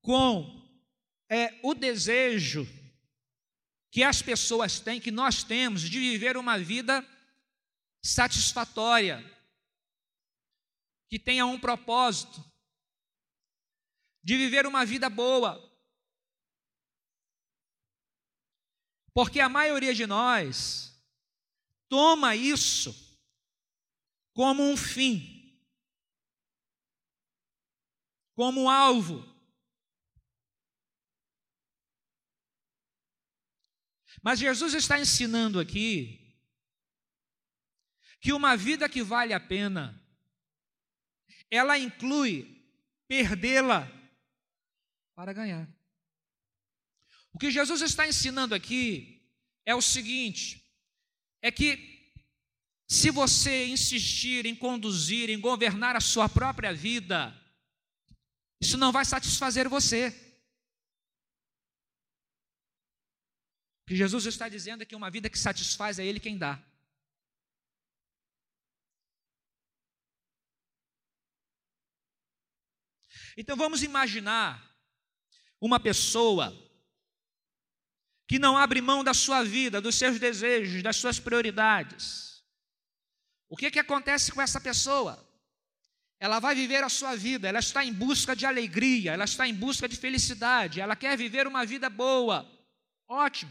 com 0.00 0.58
é, 1.28 1.58
o 1.62 1.74
desejo 1.74 2.66
que 3.90 4.02
as 4.02 4.22
pessoas 4.22 4.80
têm, 4.80 5.00
que 5.00 5.10
nós 5.10 5.42
temos, 5.42 5.82
de 5.82 5.98
viver 5.98 6.36
uma 6.36 6.58
vida 6.58 7.06
satisfatória, 8.02 9.24
que 11.08 11.18
tenha 11.18 11.44
um 11.46 11.58
propósito, 11.58 12.44
de 14.22 14.36
viver 14.36 14.66
uma 14.66 14.84
vida 14.84 15.10
boa. 15.10 15.67
Porque 19.18 19.40
a 19.40 19.48
maioria 19.48 19.92
de 19.92 20.06
nós 20.06 20.96
toma 21.88 22.36
isso 22.36 22.94
como 24.32 24.62
um 24.62 24.76
fim, 24.76 25.60
como 28.36 28.62
um 28.62 28.70
alvo. 28.70 29.24
Mas 34.22 34.38
Jesus 34.38 34.74
está 34.74 35.00
ensinando 35.00 35.58
aqui 35.58 36.40
que 38.20 38.32
uma 38.32 38.56
vida 38.56 38.88
que 38.88 39.02
vale 39.02 39.34
a 39.34 39.40
pena, 39.40 40.00
ela 41.50 41.76
inclui 41.76 42.64
perdê-la 43.08 43.84
para 45.16 45.32
ganhar. 45.32 45.68
O 47.38 47.40
que 47.40 47.52
Jesus 47.52 47.82
está 47.82 48.04
ensinando 48.04 48.52
aqui 48.52 49.24
é 49.64 49.72
o 49.72 49.80
seguinte: 49.80 50.68
é 51.40 51.52
que 51.52 52.12
se 52.90 53.12
você 53.12 53.66
insistir 53.66 54.44
em 54.44 54.56
conduzir, 54.56 55.30
em 55.30 55.40
governar 55.40 55.94
a 55.94 56.00
sua 56.00 56.28
própria 56.28 56.74
vida, 56.74 57.32
isso 58.60 58.76
não 58.76 58.90
vai 58.90 59.04
satisfazer 59.04 59.68
você. 59.68 60.08
O 63.84 63.86
que 63.86 63.94
Jesus 63.94 64.26
está 64.26 64.48
dizendo 64.48 64.82
é 64.82 64.84
que 64.84 64.96
uma 64.96 65.08
vida 65.08 65.30
que 65.30 65.38
satisfaz 65.38 66.00
é 66.00 66.04
Ele 66.04 66.18
quem 66.18 66.36
dá. 66.36 66.60
Então 73.36 73.56
vamos 73.56 73.84
imaginar 73.84 74.76
uma 75.60 75.78
pessoa 75.78 76.66
que 78.28 78.38
não 78.38 78.58
abre 78.58 78.82
mão 78.82 79.02
da 79.02 79.14
sua 79.14 79.42
vida, 79.42 79.80
dos 79.80 79.96
seus 79.96 80.20
desejos, 80.20 80.82
das 80.82 80.96
suas 80.96 81.18
prioridades. 81.18 82.44
O 83.48 83.56
que, 83.56 83.70
que 83.70 83.78
acontece 83.78 84.30
com 84.30 84.42
essa 84.42 84.60
pessoa? 84.60 85.26
Ela 86.20 86.38
vai 86.38 86.54
viver 86.54 86.84
a 86.84 86.90
sua 86.90 87.16
vida, 87.16 87.48
ela 87.48 87.60
está 87.60 87.82
em 87.82 87.92
busca 87.92 88.36
de 88.36 88.44
alegria, 88.44 89.12
ela 89.12 89.24
está 89.24 89.48
em 89.48 89.54
busca 89.54 89.88
de 89.88 89.96
felicidade, 89.96 90.78
ela 90.78 90.94
quer 90.94 91.16
viver 91.16 91.46
uma 91.46 91.64
vida 91.64 91.88
boa. 91.88 92.46
Ótimo. 93.08 93.50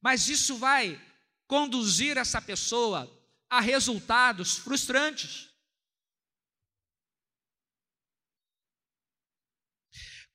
Mas 0.00 0.28
isso 0.28 0.56
vai 0.56 1.00
conduzir 1.48 2.16
essa 2.16 2.40
pessoa 2.40 3.10
a 3.50 3.60
resultados 3.60 4.56
frustrantes. 4.58 5.45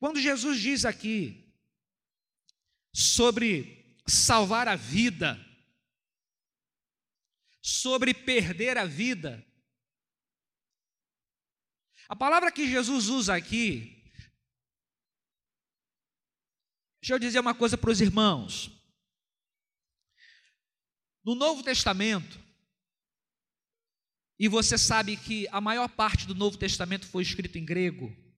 Quando 0.02 0.20
Jesus 0.20 0.60
diz 0.60 0.84
aqui 0.84 1.56
sobre 2.92 3.96
salvar 4.08 4.68
a 4.68 4.76
vida, 4.76 5.38
sobre 7.62 8.12
perder 8.12 8.80
a 8.80 8.86
vida, 8.86 9.46
a 12.10 12.16
palavra 12.16 12.52
que 12.52 12.68
Jesus 12.68 13.10
usa 13.10 13.36
aqui, 13.36 14.04
deixa 17.00 17.14
eu 17.14 17.20
dizer 17.20 17.40
uma 17.40 17.54
coisa 17.54 17.78
para 17.78 17.92
os 17.92 18.02
irmãos. 18.02 18.72
No 21.24 21.36
Novo 21.36 21.62
Testamento, 21.62 22.40
e 24.40 24.48
você 24.48 24.80
sabe 24.80 25.16
que 25.16 25.48
a 25.50 25.62
maior 25.62 25.88
parte 25.90 26.26
do 26.26 26.34
Novo 26.34 26.58
Testamento 26.58 27.06
foi 27.06 27.22
escrito 27.22 27.60
em 27.60 27.64
grego, 27.64 28.31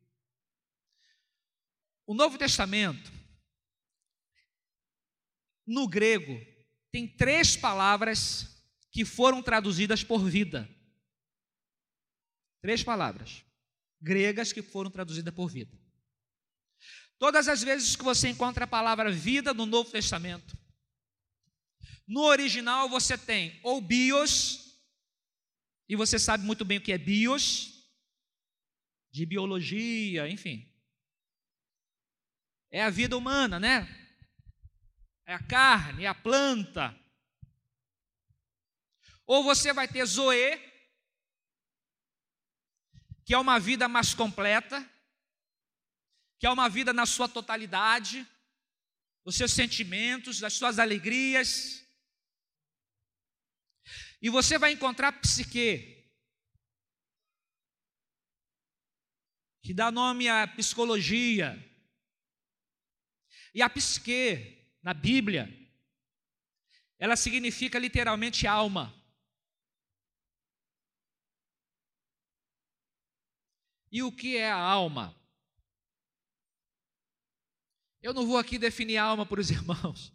o 2.05 2.13
Novo 2.13 2.37
Testamento, 2.37 3.11
no 5.65 5.87
grego, 5.87 6.39
tem 6.91 7.07
três 7.07 7.55
palavras 7.55 8.61
que 8.91 9.05
foram 9.05 9.41
traduzidas 9.41 10.03
por 10.03 10.23
vida. 10.23 10.69
Três 12.61 12.83
palavras 12.83 13.43
gregas 14.01 14.51
que 14.51 14.61
foram 14.61 14.91
traduzidas 14.91 15.33
por 15.33 15.49
vida. 15.49 15.79
Todas 17.17 17.47
as 17.47 17.63
vezes 17.63 17.95
que 17.95 18.03
você 18.03 18.27
encontra 18.27 18.65
a 18.65 18.67
palavra 18.67 19.09
vida 19.09 19.53
no 19.53 19.65
Novo 19.65 19.89
Testamento, 19.89 20.57
no 22.05 22.23
original 22.23 22.89
você 22.89 23.17
tem 23.17 23.57
ou 23.63 23.79
bios, 23.79 24.77
e 25.87 25.95
você 25.95 26.19
sabe 26.19 26.43
muito 26.43 26.65
bem 26.65 26.79
o 26.79 26.81
que 26.81 26.91
é 26.91 26.97
bios, 26.97 27.89
de 29.09 29.25
biologia, 29.25 30.27
enfim 30.27 30.72
é 32.73 32.81
a 32.81 32.89
vida 32.89 33.15
humana, 33.15 33.59
né? 33.59 33.87
É 35.27 35.35
a 35.35 35.43
carne, 35.43 36.05
é 36.05 36.07
a 36.07 36.15
planta. 36.15 36.99
Ou 39.27 39.43
você 39.43 39.71
vai 39.71 39.87
ter 39.87 40.03
Zoe, 40.07 40.59
que 43.23 43.31
é 43.35 43.37
uma 43.37 43.59
vida 43.59 43.87
mais 43.87 44.15
completa, 44.15 44.83
que 46.39 46.47
é 46.47 46.49
uma 46.49 46.67
vida 46.67 46.91
na 46.91 47.05
sua 47.05 47.29
totalidade, 47.29 48.27
os 49.23 49.35
seus 49.35 49.53
sentimentos, 49.53 50.43
as 50.43 50.53
suas 50.53 50.79
alegrias. 50.79 51.87
E 54.19 54.31
você 54.31 54.57
vai 54.57 54.71
encontrar 54.71 55.11
psique, 55.21 56.11
que 59.61 59.75
dá 59.75 59.91
nome 59.91 60.27
à 60.27 60.47
psicologia, 60.47 61.71
e 63.53 63.61
a 63.61 63.69
psique, 63.69 64.57
na 64.81 64.93
Bíblia, 64.93 65.47
ela 66.97 67.15
significa 67.15 67.77
literalmente 67.77 68.47
alma. 68.47 68.93
E 73.91 74.01
o 74.01 74.11
que 74.11 74.37
é 74.37 74.49
a 74.49 74.57
alma? 74.57 75.15
Eu 78.01 78.13
não 78.13 78.25
vou 78.25 78.37
aqui 78.37 78.57
definir 78.57 78.97
alma 78.97 79.25
para 79.25 79.39
os 79.39 79.49
irmãos. 79.51 80.11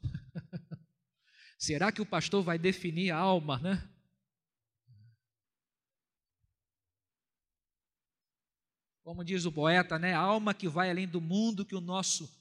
Será 1.57 1.93
que 1.93 2.03
o 2.03 2.07
pastor 2.07 2.43
vai 2.43 2.59
definir 2.59 3.11
a 3.11 3.19
alma, 3.19 3.59
né? 3.61 3.89
Como 9.03 9.25
diz 9.25 9.45
o 9.45 9.53
poeta, 9.53 9.99
né? 9.99 10.13
Alma 10.13 10.53
que 10.53 10.69
vai 10.69 10.91
além 10.91 11.09
do 11.09 11.21
mundo 11.21 11.65
que 11.65 11.75
o 11.75 11.81
nosso 11.81 12.38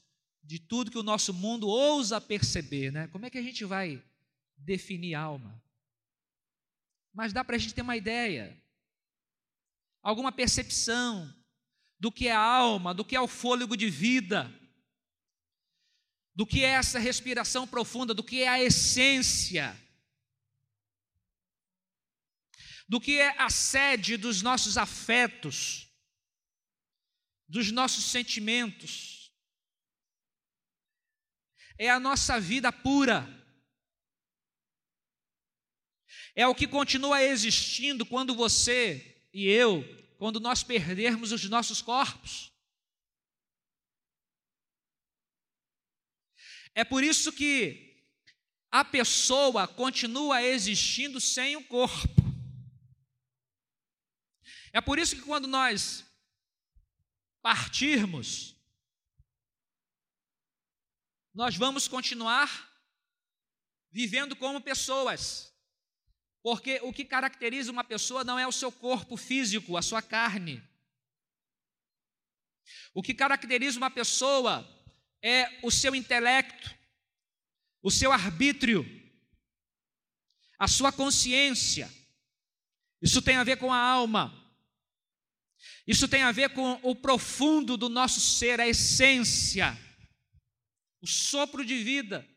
de 0.47 0.59
tudo 0.59 0.89
que 0.89 0.97
o 0.97 1.03
nosso 1.03 1.33
mundo 1.33 1.67
ousa 1.67 2.21
perceber, 2.21 2.89
né? 2.91 3.07
Como 3.09 3.25
é 3.25 3.29
que 3.29 3.37
a 3.37 3.43
gente 3.43 3.65
vai 3.65 4.01
definir 4.55 5.13
alma? 5.13 5.61
Mas 7.13 7.33
dá 7.33 7.43
para 7.43 7.57
a 7.57 7.59
gente 7.59 7.73
ter 7.73 7.81
uma 7.81 7.97
ideia, 7.97 8.57
alguma 10.01 10.31
percepção 10.31 11.31
do 11.99 12.11
que 12.11 12.27
é 12.27 12.31
a 12.31 12.39
alma, 12.39 12.93
do 12.93 13.03
que 13.03 13.15
é 13.15 13.19
o 13.19 13.27
fôlego 13.27 13.75
de 13.75 13.89
vida, 13.89 14.49
do 16.33 16.45
que 16.45 16.63
é 16.63 16.69
essa 16.69 16.97
respiração 16.97 17.67
profunda, 17.67 18.13
do 18.13 18.23
que 18.23 18.41
é 18.41 18.47
a 18.47 18.63
essência. 18.63 19.77
do 22.87 23.01
que 23.01 23.19
é 23.19 23.37
a 23.37 23.49
sede 23.49 24.15
dos 24.15 24.41
nossos 24.41 24.77
afetos, 24.77 25.89
dos 27.45 27.69
nossos 27.69 28.05
sentimentos. 28.05 29.16
É 31.77 31.89
a 31.89 31.99
nossa 31.99 32.39
vida 32.39 32.71
pura. 32.71 33.27
É 36.35 36.47
o 36.47 36.55
que 36.55 36.67
continua 36.67 37.23
existindo 37.23 38.05
quando 38.05 38.35
você 38.35 39.27
e 39.33 39.47
eu, 39.47 39.83
quando 40.17 40.39
nós 40.39 40.63
perdermos 40.63 41.31
os 41.31 41.43
nossos 41.49 41.81
corpos. 41.81 42.51
É 46.73 46.83
por 46.83 47.03
isso 47.03 47.31
que 47.31 48.05
a 48.71 48.85
pessoa 48.85 49.67
continua 49.67 50.43
existindo 50.43 51.19
sem 51.19 51.55
o 51.55 51.63
corpo. 51.63 52.21
É 54.71 54.81
por 54.81 54.99
isso 54.99 55.15
que 55.15 55.23
quando 55.23 55.47
nós 55.47 56.05
partirmos, 57.41 58.56
nós 61.37 61.55
vamos 61.55 61.87
continuar 61.87 62.67
vivendo 63.91 64.35
como 64.35 64.59
pessoas. 64.59 65.53
Porque 66.41 66.79
o 66.81 66.91
que 66.91 67.05
caracteriza 67.05 67.71
uma 67.71 67.83
pessoa 67.83 68.23
não 68.23 68.39
é 68.39 68.47
o 68.47 68.51
seu 68.51 68.71
corpo 68.71 69.15
físico, 69.15 69.77
a 69.77 69.83
sua 69.83 70.01
carne. 70.01 70.67
O 72.91 73.03
que 73.03 73.13
caracteriza 73.13 73.77
uma 73.77 73.91
pessoa 73.91 74.67
é 75.21 75.59
o 75.61 75.69
seu 75.69 75.93
intelecto, 75.93 76.75
o 77.83 77.91
seu 77.91 78.11
arbítrio, 78.11 78.83
a 80.57 80.67
sua 80.67 80.91
consciência. 80.91 81.87
Isso 82.99 83.21
tem 83.21 83.35
a 83.35 83.43
ver 83.43 83.57
com 83.57 83.71
a 83.71 83.77
alma. 83.77 84.33
Isso 85.85 86.07
tem 86.07 86.23
a 86.23 86.31
ver 86.31 86.49
com 86.49 86.79
o 86.81 86.95
profundo 86.95 87.77
do 87.77 87.89
nosso 87.89 88.19
ser, 88.19 88.59
a 88.59 88.67
essência, 88.67 89.77
o 91.01 91.07
sopro 91.07 91.65
de 91.65 91.83
vida. 91.83 92.27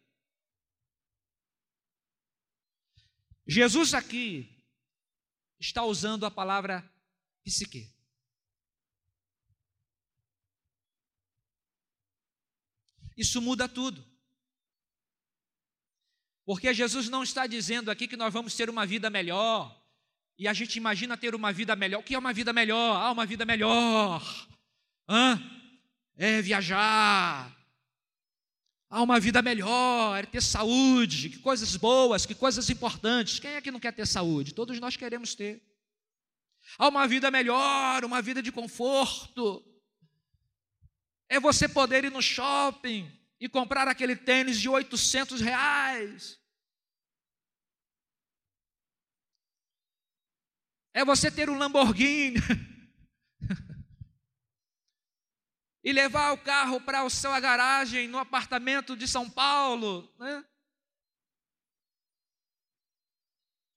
Jesus 3.47 3.95
aqui 3.95 4.65
está 5.59 5.83
usando 5.85 6.25
a 6.25 6.31
palavra 6.31 6.89
psique. 7.45 7.93
Isso 13.17 13.43
muda 13.43 13.69
tudo. 13.69 14.09
Porque 16.45 16.73
Jesus 16.73 17.09
não 17.09 17.23
está 17.23 17.47
dizendo 17.47 17.91
aqui 17.91 18.09
que 18.09 18.17
nós 18.17 18.33
vamos 18.33 18.55
ter 18.55 18.71
uma 18.71 18.87
vida 18.87 19.11
melhor. 19.11 19.79
E 20.39 20.49
a 20.49 20.55
gente 20.55 20.77
imagina 20.77 21.17
ter 21.17 21.35
uma 21.35 21.53
vida 21.53 21.77
melhor. 21.77 22.01
O 22.01 22.03
que 22.03 22.15
é 22.15 22.19
uma 22.19 22.33
vida 22.33 22.53
melhor? 22.53 22.97
Ah, 22.97 23.13
uma 23.13 23.27
vida 23.27 23.45
melhor. 23.45 24.23
Hã? 25.07 25.39
É 26.17 26.41
viajar. 26.41 27.60
Ah, 28.93 29.03
uma 29.03 29.21
vida 29.21 29.41
melhor, 29.41 30.27
ter 30.27 30.43
saúde, 30.43 31.31
que 31.31 31.39
coisas 31.39 31.77
boas, 31.77 32.27
que 32.27 32.35
coisas 32.35 32.69
importantes. 32.69 33.39
Quem 33.39 33.53
é 33.53 33.61
que 33.61 33.71
não 33.71 33.79
quer 33.79 33.93
ter 33.93 34.05
saúde? 34.05 34.53
Todos 34.53 34.81
nós 34.81 34.97
queremos 34.97 35.33
ter. 35.37 35.63
Ah, 36.77 36.89
uma 36.89 37.07
vida 37.07 37.31
melhor, 37.31 38.05
uma 38.05 38.21
vida 38.21 38.43
de 38.43 38.51
conforto. 38.51 39.65
É 41.29 41.39
você 41.39 41.69
poder 41.69 42.05
ir 42.05 42.11
no 42.11 42.21
shopping 42.21 43.09
e 43.39 43.49
comprar 43.49 43.87
aquele 43.87 44.17
tênis 44.17 44.61
de 44.61 44.69
800 44.69 45.41
reais. 45.41 46.41
É 50.93 51.05
você 51.05 51.31
ter 51.31 51.49
um 51.49 51.57
Lamborghini 51.57 52.39
e 55.83 55.93
levar 55.93 56.33
o 56.33 56.39
carro 56.39 56.81
para 56.81 57.03
a 57.03 57.11
sua 57.11 57.41
garagem 57.41 58.07
no 58.09 58.19
apartamento 58.19 58.97
de 58.97 59.09
São 59.09 59.29
Paulo, 59.29 60.13
né? 60.19 60.45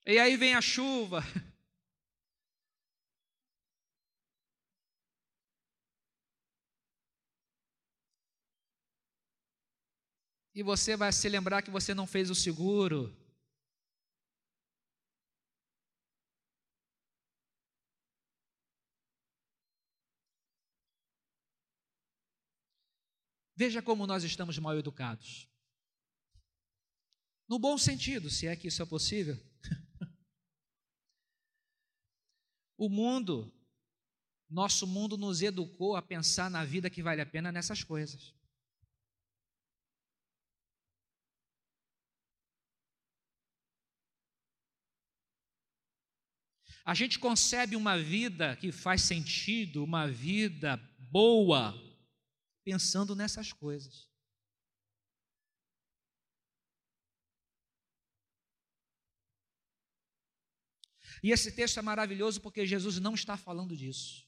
E 0.05 0.19
aí 0.19 0.35
vem 0.35 0.53
a 0.55 0.61
chuva. 0.61 1.23
E 10.55 10.61
você 10.61 10.95
vai 10.95 11.11
se 11.11 11.27
lembrar 11.27 11.63
que 11.63 11.71
você 11.71 11.95
não 11.95 12.05
fez 12.05 12.29
o 12.29 12.35
seguro. 12.35 13.11
Veja 23.55 23.81
como 23.81 24.07
nós 24.07 24.23
estamos 24.23 24.57
mal 24.57 24.77
educados. 24.77 25.47
No 27.47 27.59
bom 27.59 27.77
sentido, 27.77 28.29
se 28.29 28.47
é 28.47 28.55
que 28.55 28.67
isso 28.67 28.81
é 28.81 28.85
possível. 28.85 29.37
o 32.77 32.89
mundo, 32.89 33.53
nosso 34.49 34.87
mundo 34.87 35.17
nos 35.17 35.41
educou 35.41 35.95
a 35.95 36.01
pensar 36.01 36.49
na 36.49 36.65
vida 36.65 36.89
que 36.89 37.03
vale 37.03 37.21
a 37.21 37.25
pena 37.25 37.51
nessas 37.51 37.83
coisas. 37.83 38.33
A 46.85 46.93
gente 46.93 47.17
concebe 47.17 47.77
uma 47.77 47.97
vida 47.97 48.57
que 48.57 48.71
faz 48.71 49.03
sentido, 49.03 49.83
uma 49.83 50.05
vida 50.05 50.75
boa, 51.11 51.73
pensando 52.63 53.15
nessas 53.15 53.51
coisas. 53.51 54.09
E 61.23 61.31
esse 61.31 61.51
texto 61.53 61.79
é 61.79 61.81
maravilhoso 61.81 62.41
porque 62.41 62.65
Jesus 62.65 62.99
não 62.99 63.13
está 63.13 63.37
falando 63.37 63.77
disso. 63.77 64.27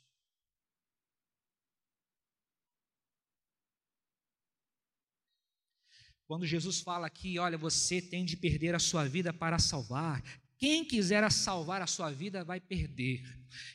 Quando 6.26 6.46
Jesus 6.46 6.80
fala 6.80 7.06
aqui, 7.06 7.38
olha, 7.38 7.58
você 7.58 8.02
tem 8.02 8.26
de 8.26 8.36
perder 8.36 8.74
a 8.74 8.80
sua 8.80 9.08
vida 9.08 9.32
para 9.34 9.60
salvar. 9.60 10.24
Quem 10.58 10.86
quiser 10.86 11.30
salvar 11.32 11.82
a 11.82 11.88
sua 11.88 12.12
vida 12.12 12.44
vai 12.44 12.60
perder. 12.60 13.24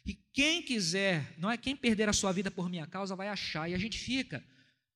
E 0.05 0.15
quem 0.33 0.63
quiser, 0.63 1.35
não 1.39 1.51
é 1.51 1.57
quem 1.57 1.77
perder 1.77 2.09
a 2.09 2.13
sua 2.13 2.33
vida 2.33 2.51
por 2.51 2.69
minha 2.71 2.87
causa 2.87 3.15
vai 3.15 3.29
achar. 3.29 3.69
E 3.69 3.75
a 3.75 3.79
gente 3.79 3.99
fica 3.99 4.45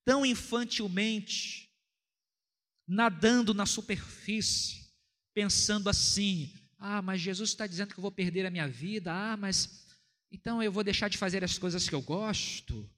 tão 0.05 0.25
infantilmente 0.25 1.71
nadando 2.87 3.55
na 3.55 3.67
superfície, 3.67 4.93
pensando 5.35 5.89
assim: 5.89 6.53
ah, 6.79 7.03
mas 7.03 7.21
Jesus 7.21 7.51
está 7.51 7.67
dizendo 7.67 7.93
que 7.93 7.99
eu 7.99 8.03
vou 8.03 8.13
perder 8.13 8.47
a 8.47 8.51
minha 8.51 8.69
vida, 8.69 9.13
ah, 9.13 9.37
mas 9.37 9.85
então 10.31 10.63
eu 10.63 10.73
vou 10.73 10.85
deixar 10.85 11.09
de 11.09 11.19
fazer 11.19 11.45
as 11.45 11.59
coisas 11.59 11.89
que 11.89 11.95
eu 11.95 12.03
gosto. 12.03 12.91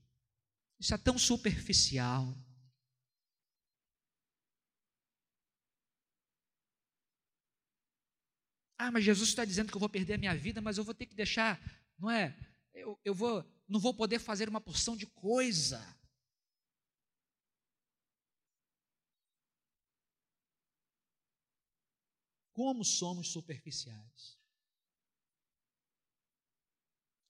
Isso 0.79 0.95
é 0.95 0.99
tão 0.99 1.19
superficial. 1.19 2.37
Ah, 8.79 8.91
mas 8.91 9.05
Jesus 9.05 9.31
está 9.31 9.45
dizendo 9.45 9.71
que 9.71 9.77
eu 9.77 9.81
vou 9.81 9.89
perder 9.89 10.15
a 10.15 10.19
minha 10.19 10.37
vida, 10.37 10.61
mas 10.61 10.77
eu 10.77 10.85
vou 10.85 10.95
ter 10.95 11.07
que 11.07 11.15
deixar, 11.15 11.61
não 11.99 12.11
é? 12.11 12.37
Eu, 12.75 12.99
eu 13.05 13.15
vou, 13.15 13.45
não 13.67 13.81
vou 13.81 13.95
poder 13.95 14.19
fazer 14.19 14.49
uma 14.49 14.61
porção 14.61 14.97
de 14.97 15.07
coisa. 15.07 15.81
Como 22.53 22.85
somos 22.85 23.33
superficiais. 23.33 24.39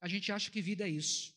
A 0.01 0.09
gente 0.09 0.31
acha 0.31 0.51
que 0.51 0.61
vida 0.61 0.85
é 0.85 0.89
isso. 0.89 1.35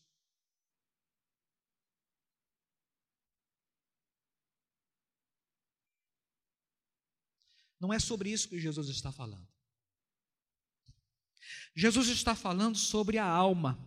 Não 7.80 7.92
é 7.92 7.98
sobre 7.98 8.30
isso 8.30 8.48
que 8.48 8.60
Jesus 8.60 8.88
está 8.88 9.10
falando. 9.10 9.49
Jesus 11.74 12.08
está 12.08 12.34
falando 12.34 12.76
sobre 12.76 13.18
a 13.18 13.24
alma. 13.24 13.78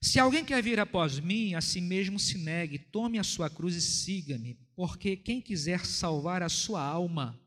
Se 0.00 0.18
alguém 0.18 0.44
quer 0.44 0.62
vir 0.62 0.78
após 0.78 1.18
mim, 1.18 1.54
a 1.54 1.60
si 1.60 1.80
mesmo 1.80 2.18
se 2.18 2.38
negue, 2.38 2.78
tome 2.78 3.18
a 3.18 3.24
sua 3.24 3.50
cruz 3.50 3.74
e 3.74 3.80
siga-me, 3.80 4.54
porque 4.76 5.16
quem 5.16 5.42
quiser 5.42 5.84
salvar 5.84 6.42
a 6.42 6.48
sua 6.48 6.82
alma 6.82 7.38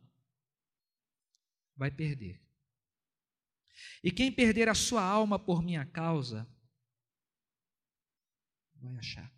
vai 1.75 1.89
perder. 1.89 2.41
E 4.03 4.11
quem 4.11 4.31
perder 4.31 4.67
a 4.67 4.75
sua 4.75 5.03
alma 5.03 5.39
por 5.39 5.61
minha 5.61 5.85
causa 5.85 6.47
vai 8.75 8.95
achar. 8.97 9.31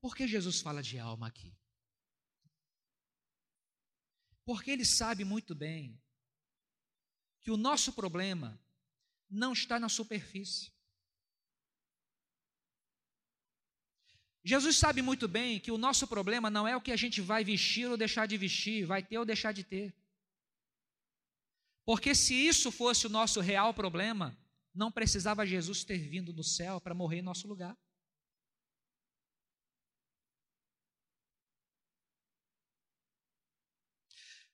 Por 0.00 0.14
que 0.14 0.26
Jesus 0.26 0.60
fala 0.60 0.82
de 0.82 0.98
alma 0.98 1.28
aqui? 1.28 1.56
Porque 4.44 4.70
ele 4.70 4.84
sabe 4.84 5.24
muito 5.24 5.54
bem 5.54 5.98
que 7.40 7.50
o 7.50 7.56
nosso 7.56 7.92
problema 7.92 8.60
não 9.28 9.52
está 9.52 9.78
na 9.78 9.88
superfície. 9.88 10.72
Jesus 14.42 14.76
sabe 14.76 15.00
muito 15.00 15.26
bem 15.26 15.58
que 15.58 15.70
o 15.70 15.78
nosso 15.78 16.06
problema 16.06 16.50
não 16.50 16.68
é 16.68 16.76
o 16.76 16.80
que 16.80 16.92
a 16.92 16.96
gente 16.96 17.20
vai 17.20 17.42
vestir 17.42 17.88
ou 17.88 17.96
deixar 17.96 18.26
de 18.26 18.36
vestir, 18.36 18.84
vai 18.84 19.02
ter 19.02 19.18
ou 19.18 19.24
deixar 19.24 19.52
de 19.52 19.64
ter. 19.64 19.94
Porque 21.84 22.14
se 22.14 22.34
isso 22.34 22.70
fosse 22.70 23.06
o 23.06 23.10
nosso 23.10 23.40
real 23.40 23.72
problema, 23.72 24.36
não 24.74 24.92
precisava 24.92 25.46
Jesus 25.46 25.84
ter 25.84 25.98
vindo 25.98 26.32
do 26.32 26.44
céu 26.44 26.80
para 26.80 26.94
morrer 26.94 27.18
em 27.18 27.22
nosso 27.22 27.48
lugar. 27.48 27.76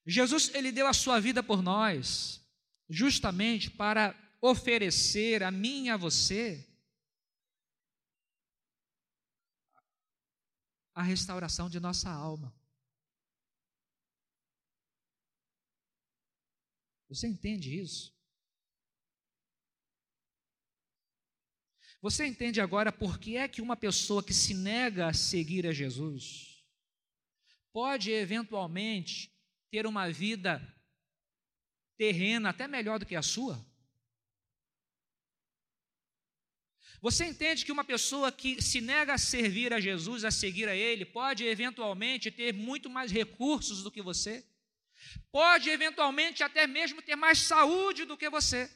Jesus, 0.07 0.53
ele 0.55 0.73
deu 0.73 0.87
a 0.87 0.93
sua 0.93 1.21
vida 1.21 1.43
por 1.43 1.63
nós, 1.63 2.41
justamente 2.89 3.71
para 3.71 4.15
oferecer 4.41 5.43
a 5.43 5.51
mim 5.51 5.87
e 5.87 5.91
a 5.91 5.97
você 5.97 6.67
a 10.95 11.03
restauração 11.03 11.69
de 11.71 11.79
nossa 11.79 12.11
alma. 12.11 12.55
Você 17.09 17.27
entende 17.27 17.79
isso? 17.79 18.15
Você 22.03 22.25
entende 22.27 22.61
agora 22.61 22.93
por 22.93 23.19
que 23.19 23.37
é 23.37 23.49
que 23.49 23.61
uma 23.61 23.77
pessoa 23.77 24.23
que 24.23 24.33
se 24.33 24.55
nega 24.55 25.09
a 25.09 25.15
seguir 25.15 25.67
a 25.67 25.73
Jesus 25.73 26.65
pode 27.73 28.11
eventualmente 28.11 29.31
ter 29.71 29.87
uma 29.87 30.11
vida 30.11 30.61
terrena 31.97 32.51
até 32.51 32.67
melhor 32.67 32.99
do 32.99 33.07
que 33.07 33.17
a 33.17 33.23
sua? 33.23 33.65
Você 37.01 37.25
entende 37.25 37.65
que 37.65 37.73
uma 37.73 37.85
pessoa 37.85 38.31
que 38.31 38.61
se 38.61 38.81
nega 38.81 39.15
a 39.15 39.19
servir 39.19 39.73
a 39.73 39.81
Jesus, 39.81 40.23
a 40.23 40.31
seguir 40.31 40.69
a 40.69 40.77
Ele, 40.77 41.07
pode 41.07 41.45
eventualmente 41.45 42.31
ter 42.31 42.53
muito 42.53 42.91
mais 42.91 43.11
recursos 43.11 43.83
do 43.83 43.91
que 43.91 44.03
você? 44.03 44.47
Pode 45.33 45.71
eventualmente 45.71 46.43
até 46.43 46.67
mesmo 46.67 47.01
ter 47.01 47.17
mais 47.17 47.39
saúde 47.39 48.05
do 48.05 48.19
que 48.19 48.29
você? 48.29 48.71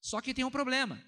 Só 0.00 0.20
que 0.20 0.32
tem 0.32 0.44
um 0.44 0.50
problema. 0.50 1.04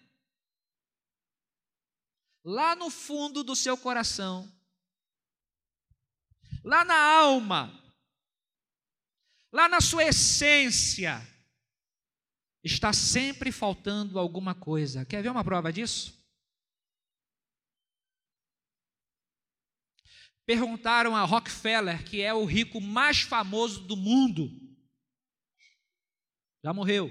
Lá 2.44 2.75
no 2.75 2.90
fundo 2.90 3.44
do 3.44 3.55
seu 3.55 3.79
coração, 3.79 4.51
lá 6.64 6.85
na 6.85 6.98
alma, 6.98 7.72
lá 9.53 9.68
na 9.68 9.81
sua 9.81 10.05
essência, 10.05 11.20
está 12.62 12.92
sempre 12.92 13.51
faltando 13.51 14.18
alguma 14.18 14.55
coisa. 14.55 15.05
Quer 15.05 15.22
ver 15.22 15.31
uma 15.31 15.44
prova 15.44 15.72
disso? 15.72 16.20
Perguntaram 20.44 21.16
a 21.16 21.25
Rockefeller, 21.25 22.05
que 22.05 22.20
é 22.20 22.35
o 22.35 22.44
rico 22.44 22.81
mais 22.81 23.22
famoso 23.22 23.87
do 23.87 23.96
mundo. 23.96 24.51
Já 26.64 26.72
morreu. 26.72 27.11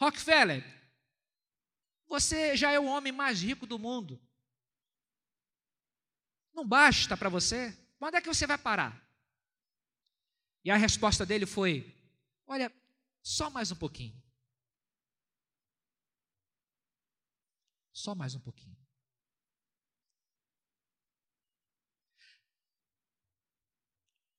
Rockefeller, 0.00 0.62
você 2.06 2.56
já 2.56 2.70
é 2.70 2.78
o 2.78 2.86
homem 2.86 3.12
mais 3.12 3.42
rico 3.42 3.66
do 3.66 3.78
mundo. 3.78 4.20
Não 6.54 6.66
basta 6.66 7.16
para 7.16 7.28
você? 7.28 7.76
Quando 7.98 8.14
é 8.14 8.20
que 8.20 8.28
você 8.28 8.46
vai 8.46 8.56
parar? 8.56 9.02
E 10.64 10.70
a 10.70 10.76
resposta 10.76 11.26
dele 11.26 11.46
foi: 11.46 11.94
Olha, 12.46 12.72
só 13.22 13.50
mais 13.50 13.70
um 13.70 13.76
pouquinho. 13.76 14.22
Só 17.92 18.14
mais 18.14 18.34
um 18.34 18.40
pouquinho. 18.40 18.76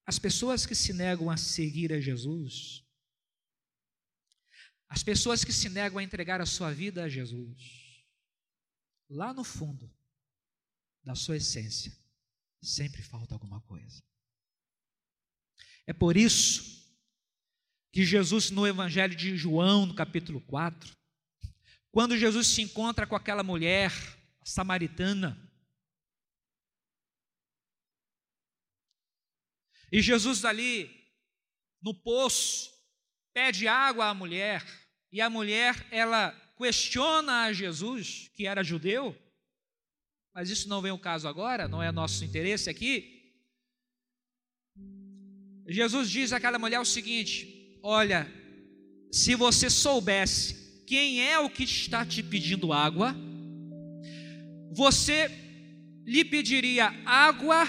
As 0.05 0.19
pessoas 0.19 0.65
que 0.65 0.75
se 0.75 0.93
negam 0.93 1.31
a 1.31 1.37
seguir 1.37 1.91
a 1.91 1.99
Jesus, 1.99 2.85
as 4.87 5.01
pessoas 5.01 5.43
que 5.43 5.51
se 5.51 5.67
negam 5.67 5.97
a 5.97 6.03
entregar 6.03 6.39
a 6.39 6.45
sua 6.45 6.71
vida 6.71 7.03
a 7.03 7.09
Jesus, 7.09 8.05
lá 9.09 9.33
no 9.33 9.43
fundo 9.43 9.91
da 11.03 11.15
sua 11.15 11.37
essência, 11.37 11.97
sempre 12.65 13.01
falta 13.01 13.35
alguma 13.35 13.61
coisa. 13.61 14.03
É 15.87 15.93
por 15.93 16.17
isso 16.17 16.83
que 17.91 18.03
Jesus, 18.03 18.49
no 18.49 18.67
Evangelho 18.67 19.15
de 19.15 19.37
João, 19.37 19.85
no 19.85 19.93
capítulo 19.93 20.41
4, 20.41 20.91
quando 21.91 22.17
Jesus 22.17 22.47
se 22.47 22.61
encontra 22.61 23.07
com 23.07 23.15
aquela 23.15 23.43
mulher 23.43 23.91
samaritana, 24.43 25.39
e 29.91 30.01
Jesus 30.01 30.43
ali 30.43 30.89
no 31.81 31.93
poço 31.93 32.69
pede 33.33 33.67
água 33.67 34.07
à 34.07 34.13
mulher, 34.13 34.65
e 35.11 35.21
a 35.21 35.29
mulher 35.29 35.87
ela 35.91 36.31
questiona 36.57 37.43
a 37.43 37.53
Jesus, 37.53 38.29
que 38.33 38.45
era 38.47 38.63
judeu, 38.63 39.15
mas 40.35 40.49
isso 40.49 40.67
não 40.67 40.81
vem 40.81 40.91
o 40.91 40.99
caso 40.99 41.29
agora, 41.29 41.65
não 41.65 41.81
é 41.81 41.89
nosso 41.93 42.25
interesse 42.25 42.69
aqui. 42.69 43.31
Jesus 45.65 46.09
diz 46.11 46.33
àquela 46.33 46.59
mulher 46.59 46.81
o 46.81 46.85
seguinte: 46.85 47.79
Olha, 47.81 48.29
se 49.09 49.33
você 49.33 49.69
soubesse 49.69 50.83
quem 50.85 51.21
é 51.21 51.39
o 51.39 51.49
que 51.49 51.63
está 51.63 52.05
te 52.05 52.21
pedindo 52.21 52.73
água, 52.73 53.15
você 54.73 55.31
lhe 56.05 56.25
pediria 56.25 56.93
água 57.05 57.65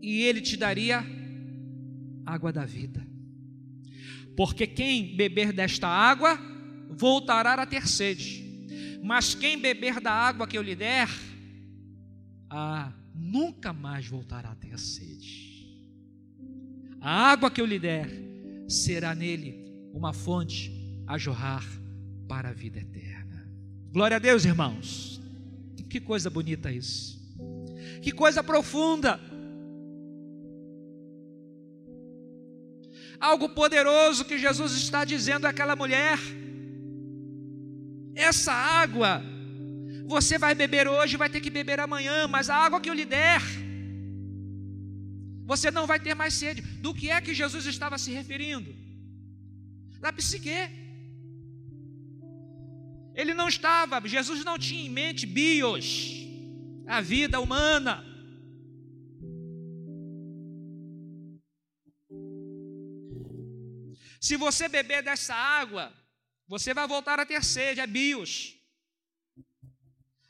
e 0.00 0.22
ele 0.22 0.40
te 0.40 0.56
daria 0.56 1.04
água 2.24 2.50
da 2.50 2.64
vida. 2.64 3.06
Porque 4.34 4.66
quem 4.66 5.14
beber 5.14 5.52
desta 5.52 5.86
água 5.86 6.40
voltará 6.88 7.52
a 7.52 7.66
ter 7.66 7.86
sede, 7.86 8.42
mas 9.04 9.34
quem 9.34 9.58
beber 9.58 10.00
da 10.00 10.12
água 10.12 10.46
que 10.46 10.56
eu 10.56 10.62
lhe 10.62 10.74
der, 10.74 11.08
ah, 12.54 12.92
nunca 13.14 13.72
mais 13.72 14.06
voltará 14.06 14.50
a 14.50 14.54
ter 14.54 14.78
sede. 14.78 15.50
A 17.00 17.30
água 17.30 17.50
que 17.50 17.60
eu 17.60 17.64
lhe 17.64 17.78
der 17.78 18.06
será 18.68 19.14
nele 19.14 19.64
uma 19.94 20.12
fonte 20.12 20.70
a 21.06 21.16
jorrar 21.16 21.64
para 22.28 22.50
a 22.50 22.52
vida 22.52 22.78
eterna. 22.78 23.50
Glória 23.90 24.18
a 24.18 24.20
Deus, 24.20 24.44
irmãos. 24.44 25.20
Que 25.88 25.98
coisa 25.98 26.28
bonita 26.28 26.70
isso. 26.70 27.20
Que 28.02 28.12
coisa 28.12 28.42
profunda. 28.42 29.18
Algo 33.18 33.48
poderoso 33.48 34.26
que 34.26 34.38
Jesus 34.38 34.72
está 34.72 35.04
dizendo 35.06 35.46
àquela 35.46 35.74
mulher. 35.74 36.18
Essa 38.14 38.52
água 38.52 39.22
você 40.16 40.36
vai 40.44 40.54
beber 40.62 40.86
hoje, 40.96 41.22
vai 41.22 41.30
ter 41.34 41.42
que 41.44 41.56
beber 41.58 41.78
amanhã, 41.80 42.18
mas 42.34 42.48
a 42.48 42.56
água 42.64 42.80
que 42.82 42.90
eu 42.90 42.98
lhe 43.00 43.08
der 43.18 43.42
você 45.52 45.70
não 45.70 45.86
vai 45.90 45.98
ter 46.06 46.14
mais 46.14 46.34
sede. 46.34 46.60
Do 46.84 46.94
que 46.98 47.10
é 47.10 47.20
que 47.20 47.34
Jesus 47.34 47.66
estava 47.66 47.98
se 47.98 48.10
referindo? 48.18 48.70
Da 50.00 50.12
psique. 50.12 50.60
Ele 53.14 53.34
não 53.34 53.48
estava, 53.48 54.06
Jesus 54.08 54.42
não 54.48 54.58
tinha 54.58 54.84
em 54.86 54.88
mente 54.88 55.26
bios, 55.26 55.86
a 56.86 57.00
vida 57.00 57.40
humana. 57.40 57.94
Se 64.18 64.34
você 64.36 64.66
beber 64.68 65.02
dessa 65.02 65.34
água, 65.34 65.92
você 66.48 66.72
vai 66.72 66.86
voltar 66.88 67.20
a 67.20 67.26
ter 67.26 67.44
sede, 67.44 67.80
é 67.80 67.86
bios. 67.86 68.56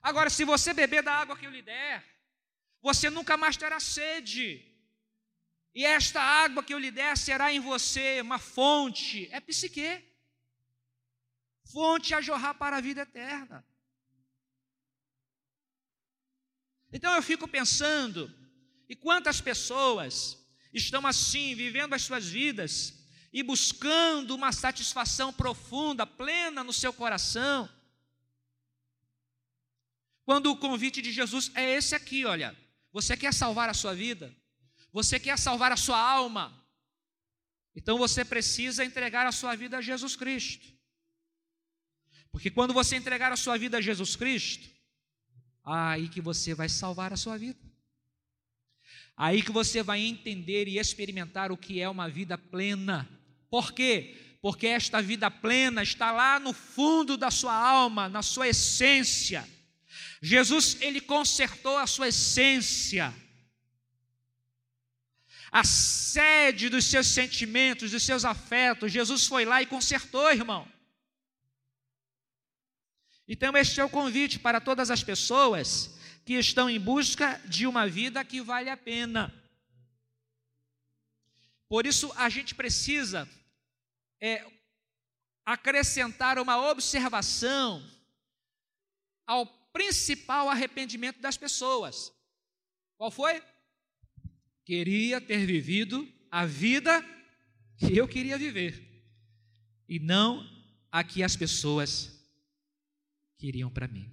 Agora, 0.03 0.29
se 0.29 0.45
você 0.45 0.75
beber 0.75 1.03
da 1.03 1.15
água 1.15 1.37
que 1.37 1.47
eu 1.47 1.51
lhe 1.51 1.63
der, 1.63 2.05
você 2.81 3.09
nunca 3.09 3.37
mais 3.37 3.57
terá 3.57 3.79
sede. 3.79 4.69
E 5.75 5.85
esta 5.85 6.21
água 6.21 6.63
que 6.63 6.75
eu 6.75 6.79
lhe 6.79 6.91
der 6.91 7.17
será 7.17 7.53
em 7.53 7.61
você 7.61 8.21
uma 8.21 8.39
fonte, 8.39 9.29
é 9.33 9.41
psique, 9.41 10.05
fonte 11.73 12.15
a 12.15 12.21
jorrar 12.21 12.55
para 12.55 12.77
a 12.77 12.81
vida 12.81 13.03
eterna. 13.03 13.65
Então 16.93 17.15
eu 17.15 17.23
fico 17.23 17.49
pensando, 17.49 18.31
e 18.89 18.95
quantas 18.95 19.41
pessoas 19.41 20.37
estão 20.75 21.07
assim, 21.07 21.55
vivendo 21.55 21.95
as 21.95 22.03
suas 22.03 22.27
vidas 22.29 23.07
e 23.33 23.43
buscando 23.43 24.35
uma 24.35 24.53
satisfação 24.53 25.33
profunda, 25.33 26.07
plena 26.07 26.63
no 26.63 26.73
seu 26.73 26.93
coração, 26.93 27.71
Quando 30.25 30.51
o 30.51 30.57
convite 30.57 31.03
de 31.03 31.11
Jesus 31.13 31.51
é 31.55 31.75
esse 31.77 31.95
aqui, 31.95 32.25
olha. 32.25 32.57
Você 32.93 33.17
quer 33.17 33.33
salvar 33.33 33.69
a 33.69 33.75
sua 33.75 33.95
vida? 33.95 34.35
Você 34.93 35.19
quer 35.19 35.39
salvar 35.39 35.73
a 35.73 35.77
sua 35.77 35.99
alma? 35.99 36.63
Então 37.75 37.97
você 37.97 38.25
precisa 38.25 38.85
entregar 38.85 39.27
a 39.27 39.33
sua 39.33 39.57
vida 39.57 39.79
a 39.79 39.81
Jesus 39.81 40.15
Cristo. 40.15 40.67
Porque 42.31 42.51
quando 42.51 42.75
você 42.75 42.97
entregar 42.97 43.33
a 43.33 43.37
sua 43.37 43.57
vida 43.57 43.79
a 43.79 43.81
Jesus 43.81 44.15
Cristo, 44.15 44.69
aí 45.65 46.09
que 46.09 46.21
você 46.21 46.55
vai 46.55 46.69
salvar 46.69 47.13
a 47.13 47.17
sua 47.17 47.39
vida. 47.39 47.59
Aí 49.17 49.43
que 49.43 49.53
você 49.53 49.83
vai 49.83 50.01
entender 50.01 50.69
e 50.69 50.79
experimentar 50.79 51.51
o 51.53 51.57
que 51.57 51.81
é 51.81 51.89
uma 51.89 52.09
vida 52.09 52.37
plena. 52.37 53.09
Por 53.51 53.73
quê? 53.73 54.37
Porque 54.41 54.67
esta 54.67 55.01
vida 55.01 55.31
plena 55.31 55.83
está 55.83 56.11
lá 56.11 56.41
no 56.41 56.53
fundo 56.53 57.17
da 57.17 57.31
sua 57.31 57.55
alma, 57.55 58.09
na 58.09 58.23
sua 58.23 58.49
essência. 58.49 59.49
Jesus, 60.25 60.81
ele 60.81 61.01
consertou 61.01 61.77
a 61.77 61.87
sua 61.87 62.09
essência. 62.09 63.13
A 65.51 65.65
sede 65.65 66.69
dos 66.69 66.85
seus 66.85 67.09
sentimentos, 67.09 67.91
dos 67.91 68.05
seus 68.05 68.25
afetos, 68.25 68.93
Jesus 68.93 69.27
foi 69.27 69.45
lá 69.45 69.61
e 69.61 69.67
consertou, 69.67 70.31
irmão. 70.31 70.71
Então, 73.27 73.57
este 73.57 73.81
é 73.81 73.85
o 73.85 73.91
convite 73.91 74.39
para 74.39 74.61
todas 74.61 74.93
as 74.93 75.03
pessoas 75.03 75.99
que 76.25 76.35
estão 76.35 76.71
em 76.71 76.79
busca 76.79 77.41
de 77.47 77.67
uma 77.67 77.89
vida 77.89 78.25
que 78.25 78.41
vale 78.41 78.71
a 78.71 78.77
pena. 78.77 79.35
Por 81.69 81.85
isso, 81.85 82.13
a 82.15 82.29
gente 82.29 82.55
precisa 82.55 83.29
é, 84.21 84.47
acrescentar 85.45 86.39
uma 86.39 86.71
observação 86.71 87.85
ao 89.27 89.62
principal 89.73 90.49
arrependimento 90.49 91.21
das 91.21 91.37
pessoas. 91.37 92.13
Qual 92.97 93.11
foi? 93.11 93.43
Queria 94.65 95.21
ter 95.21 95.45
vivido 95.45 96.07
a 96.31 96.47
vida 96.47 97.03
que 97.77 97.97
eu 97.97 98.07
queria 98.07 98.39
viver, 98.39 99.05
e 99.89 99.99
não 99.99 100.49
a 100.91 101.03
que 101.03 101.23
as 101.23 101.35
pessoas 101.35 102.25
queriam 103.37 103.71
para 103.71 103.89
mim. 103.89 104.09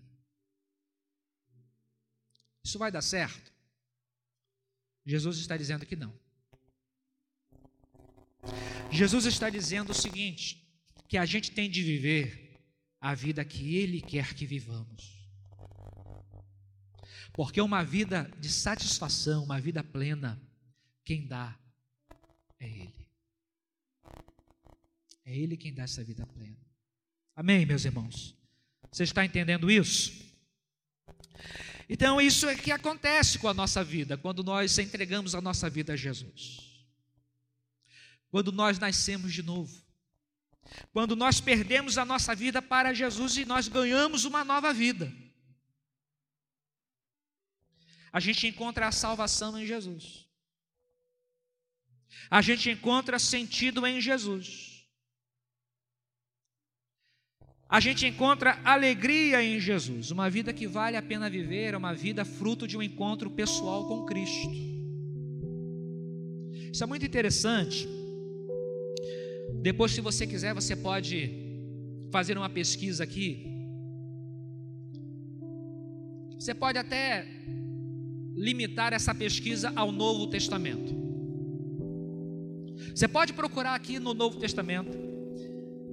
Isso 2.63 2.79
vai 2.79 2.91
dar 2.91 3.01
certo? 3.01 3.53
Jesus 5.05 5.37
está 5.37 5.55
dizendo 5.55 5.85
que 5.85 5.95
não. 5.95 6.17
Jesus 8.91 9.25
está 9.25 9.49
dizendo 9.49 9.91
o 9.91 9.95
seguinte: 9.95 10.67
que 11.07 11.17
a 11.17 11.25
gente 11.25 11.51
tem 11.51 11.69
de 11.69 11.83
viver 11.83 12.59
a 12.99 13.13
vida 13.13 13.45
que 13.45 13.75
Ele 13.75 14.01
quer 14.01 14.33
que 14.33 14.45
vivamos. 14.45 15.18
Porque 17.33 17.61
uma 17.61 17.83
vida 17.83 18.31
de 18.39 18.49
satisfação, 18.49 19.43
uma 19.43 19.59
vida 19.59 19.83
plena, 19.83 20.41
quem 21.03 21.27
dá 21.27 21.57
é 22.59 22.67
Ele. 22.67 23.07
É 25.25 25.37
Ele 25.37 25.57
quem 25.57 25.73
dá 25.73 25.83
essa 25.83 26.03
vida 26.03 26.25
plena. 26.25 26.57
Amém, 27.35 27.65
meus 27.65 27.85
irmãos? 27.85 28.35
Você 28.91 29.03
está 29.03 29.23
entendendo 29.23 29.69
isso? 29.69 30.27
Então, 31.87 32.19
isso 32.19 32.47
é 32.47 32.55
que 32.55 32.71
acontece 32.71 33.39
com 33.39 33.47
a 33.47 33.53
nossa 33.53 33.83
vida, 33.83 34.17
quando 34.17 34.43
nós 34.43 34.77
entregamos 34.77 35.33
a 35.33 35.41
nossa 35.41 35.69
vida 35.69 35.93
a 35.93 35.95
Jesus. 35.95 36.85
Quando 38.29 38.51
nós 38.51 38.77
nascemos 38.77 39.33
de 39.33 39.41
novo. 39.41 39.81
Quando 40.91 41.15
nós 41.15 41.41
perdemos 41.41 41.97
a 41.97 42.05
nossa 42.05 42.35
vida 42.35 42.61
para 42.61 42.93
Jesus 42.93 43.37
e 43.37 43.45
nós 43.45 43.67
ganhamos 43.67 44.25
uma 44.25 44.43
nova 44.43 44.71
vida. 44.71 45.11
A 48.11 48.19
gente 48.19 48.47
encontra 48.47 48.87
a 48.87 48.91
salvação 48.91 49.57
em 49.57 49.65
Jesus. 49.65 50.27
A 52.29 52.41
gente 52.41 52.69
encontra 52.69 53.17
sentido 53.19 53.85
em 53.85 54.01
Jesus. 54.01 54.79
a 57.69 57.79
gente 57.79 58.07
encontra 58.07 58.59
alegria 58.65 59.43
em 59.43 59.59
Jesus. 59.59 60.09
Uma 60.09 60.27
vida 60.27 60.51
que 60.51 60.65
vale 60.65 60.97
a 60.97 61.03
pena 61.03 61.29
viver 61.29 61.75
é 61.75 61.77
uma 61.77 61.93
vida 61.93 62.25
fruto 62.25 62.67
de 62.67 62.75
um 62.75 62.81
encontro 62.81 63.29
pessoal 63.29 63.87
com 63.87 64.05
Cristo. 64.05 64.49
Isso 66.73 66.83
é 66.83 66.87
muito 66.87 67.05
interessante. 67.05 67.87
Depois, 69.61 69.91
se 69.91 70.01
você 70.01 70.25
quiser, 70.25 70.51
você 70.55 70.75
pode 70.75 71.31
fazer 72.11 72.39
uma 72.39 72.49
pesquisa 72.49 73.03
aqui. 73.03 73.45
Você 76.39 76.55
pode 76.55 76.79
até 76.79 77.27
limitar 78.35 78.93
essa 78.93 79.13
pesquisa 79.13 79.71
ao 79.75 79.91
Novo 79.91 80.27
Testamento. 80.27 80.93
Você 82.95 83.07
pode 83.07 83.33
procurar 83.33 83.75
aqui 83.75 83.99
no 83.99 84.13
Novo 84.13 84.39
Testamento 84.39 84.97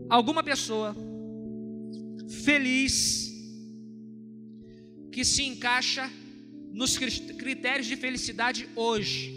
alguma 0.08 0.42
pessoa 0.42 0.94
feliz, 2.44 3.32
que 5.10 5.24
se 5.24 5.42
encaixa 5.42 6.10
nos 6.72 6.98
critérios 6.98 7.86
de 7.86 7.96
felicidade 7.96 8.68
hoje. 8.76 9.34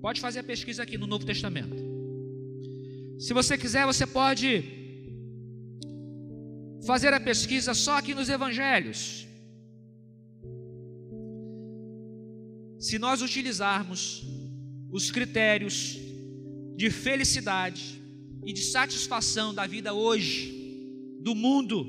Pode 0.00 0.20
fazer 0.20 0.40
a 0.40 0.44
pesquisa 0.44 0.82
aqui 0.82 0.96
no 0.96 1.06
Novo 1.06 1.26
Testamento. 1.26 1.76
Se 3.18 3.34
você 3.34 3.58
quiser, 3.58 3.84
você 3.84 4.06
pode 4.06 4.62
fazer 6.86 7.12
a 7.12 7.20
pesquisa 7.20 7.74
só 7.74 7.98
aqui 7.98 8.14
nos 8.14 8.28
Evangelhos. 8.28 9.27
Se 12.78 12.98
nós 12.98 13.22
utilizarmos 13.22 14.24
os 14.90 15.10
critérios 15.10 15.98
de 16.76 16.90
felicidade 16.90 18.00
e 18.44 18.52
de 18.52 18.62
satisfação 18.62 19.52
da 19.52 19.66
vida 19.66 19.92
hoje, 19.92 20.54
do 21.20 21.34
mundo, 21.34 21.84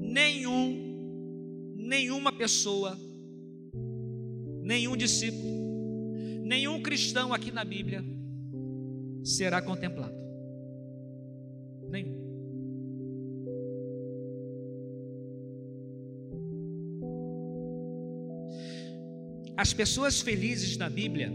nenhum, 0.00 1.74
nenhuma 1.76 2.32
pessoa, 2.32 2.96
nenhum 4.62 4.96
discípulo, 4.96 6.14
nenhum 6.44 6.80
cristão 6.80 7.34
aqui 7.34 7.50
na 7.50 7.64
Bíblia 7.64 8.04
será 9.24 9.60
contemplado. 9.60 10.14
Nenhum. 11.90 12.23
As 19.56 19.72
pessoas 19.72 20.20
felizes 20.20 20.76
na 20.76 20.90
Bíblia 20.90 21.32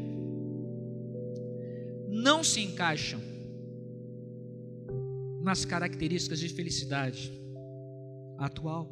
não 2.09 2.43
se 2.43 2.59
encaixam 2.61 3.21
nas 5.41 5.63
características 5.63 6.39
de 6.39 6.49
felicidade 6.49 7.31
atual. 8.37 8.91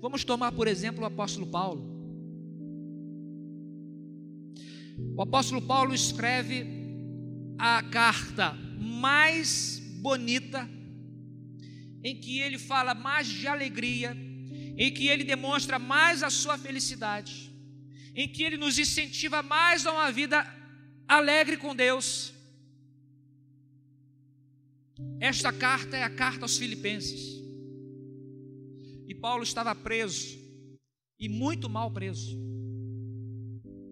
Vamos 0.00 0.24
tomar, 0.24 0.52
por 0.52 0.68
exemplo, 0.68 1.02
o 1.02 1.06
apóstolo 1.06 1.46
Paulo. 1.46 1.82
O 5.16 5.22
apóstolo 5.22 5.62
Paulo 5.62 5.94
escreve 5.94 6.66
a 7.58 7.82
carta 7.82 8.54
mais 8.78 9.80
bonita, 10.00 10.68
em 12.02 12.18
que 12.18 12.40
ele 12.40 12.58
fala 12.58 12.94
mais 12.94 13.26
de 13.26 13.46
alegria, 13.46 14.16
em 14.76 14.92
que 14.92 15.08
ele 15.08 15.24
demonstra 15.24 15.78
mais 15.78 16.22
a 16.22 16.30
sua 16.30 16.56
felicidade, 16.56 17.52
em 18.14 18.28
que 18.28 18.42
ele 18.42 18.56
nos 18.56 18.78
incentiva 18.78 19.42
mais 19.42 19.86
a 19.86 19.92
uma 19.92 20.10
vida 20.10 20.46
alegre 21.06 21.56
com 21.56 21.74
Deus. 21.74 22.32
Esta 25.18 25.52
carta 25.52 25.96
é 25.96 26.02
a 26.02 26.10
carta 26.10 26.44
aos 26.44 26.56
Filipenses. 26.56 27.40
E 29.06 29.14
Paulo 29.14 29.42
estava 29.42 29.74
preso, 29.74 30.38
e 31.18 31.28
muito 31.28 31.68
mal 31.68 31.90
preso, 31.90 32.38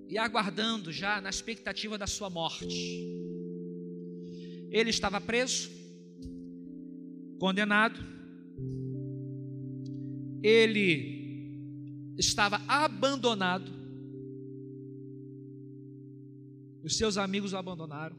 e 0.08 0.16
aguardando 0.16 0.92
já 0.92 1.20
na 1.20 1.28
expectativa 1.28 1.98
da 1.98 2.06
sua 2.06 2.30
morte. 2.30 3.04
Ele 4.70 4.90
estava 4.90 5.20
preso, 5.20 5.70
condenado, 7.38 8.17
ele 10.42 12.14
estava 12.16 12.60
abandonado, 12.66 13.72
os 16.82 16.96
seus 16.96 17.16
amigos 17.16 17.52
o 17.52 17.56
abandonaram. 17.56 18.16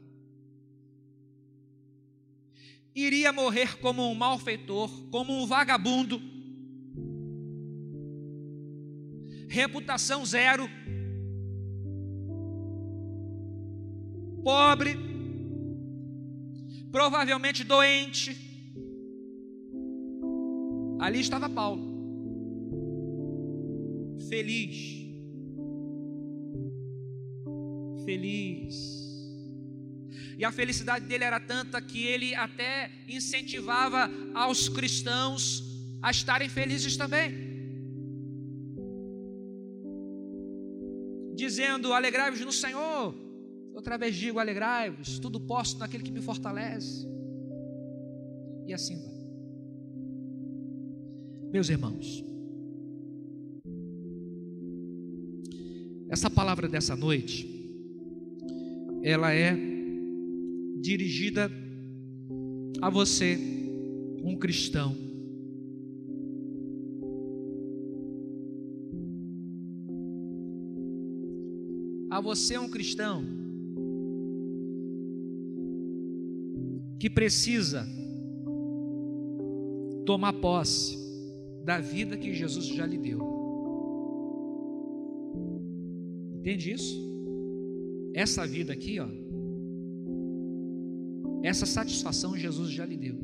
Iria 2.94 3.32
morrer 3.32 3.78
como 3.78 4.02
um 4.08 4.14
malfeitor, 4.14 4.90
como 5.10 5.32
um 5.32 5.46
vagabundo, 5.46 6.20
reputação 9.48 10.24
zero, 10.24 10.68
pobre, 14.42 14.96
provavelmente 16.90 17.64
doente. 17.64 18.36
Ali 21.00 21.20
estava 21.20 21.48
Paulo, 21.48 21.89
feliz, 24.30 24.74
feliz. 28.04 28.74
E 30.38 30.44
a 30.44 30.50
felicidade 30.50 31.04
dele 31.04 31.24
era 31.24 31.38
tanta 31.38 31.82
que 31.82 32.06
ele 32.06 32.34
até 32.34 32.90
incentivava 33.06 34.08
aos 34.32 34.68
cristãos 34.70 35.42
a 36.00 36.10
estarem 36.10 36.48
felizes 36.48 36.96
também. 36.96 37.50
Dizendo: 41.34 41.92
Alegrai-vos 41.92 42.40
no 42.40 42.52
Senhor. 42.52 43.14
Outra 43.74 43.98
vez 43.98 44.16
digo: 44.16 44.38
Alegrai-vos, 44.38 45.18
tudo 45.18 45.40
posso 45.40 45.76
naquele 45.78 46.04
que 46.04 46.12
me 46.12 46.22
fortalece. 46.22 47.06
E 48.66 48.72
assim 48.72 48.96
vai. 49.02 49.20
Meus 51.52 51.68
irmãos, 51.68 52.29
essa 56.10 56.28
palavra 56.28 56.68
dessa 56.68 56.96
noite, 56.96 57.48
ela 59.00 59.32
é 59.32 59.56
dirigida 60.80 61.48
a 62.82 62.90
você, 62.90 63.38
um 64.24 64.36
cristão. 64.36 64.96
A 72.10 72.20
você, 72.20 72.58
um 72.58 72.68
cristão, 72.68 73.24
que 76.98 77.08
precisa 77.08 77.86
tomar 80.04 80.32
posse 80.32 80.98
da 81.64 81.78
vida 81.78 82.16
que 82.16 82.34
Jesus 82.34 82.66
já 82.66 82.84
lhe 82.84 82.98
deu. 82.98 83.39
Entende 86.40 86.72
isso? 86.72 86.98
Essa 88.14 88.46
vida 88.46 88.72
aqui, 88.72 88.98
ó, 88.98 89.06
essa 91.42 91.66
satisfação 91.66 92.34
Jesus 92.34 92.70
já 92.70 92.86
lhe 92.86 92.96
deu. 92.96 93.18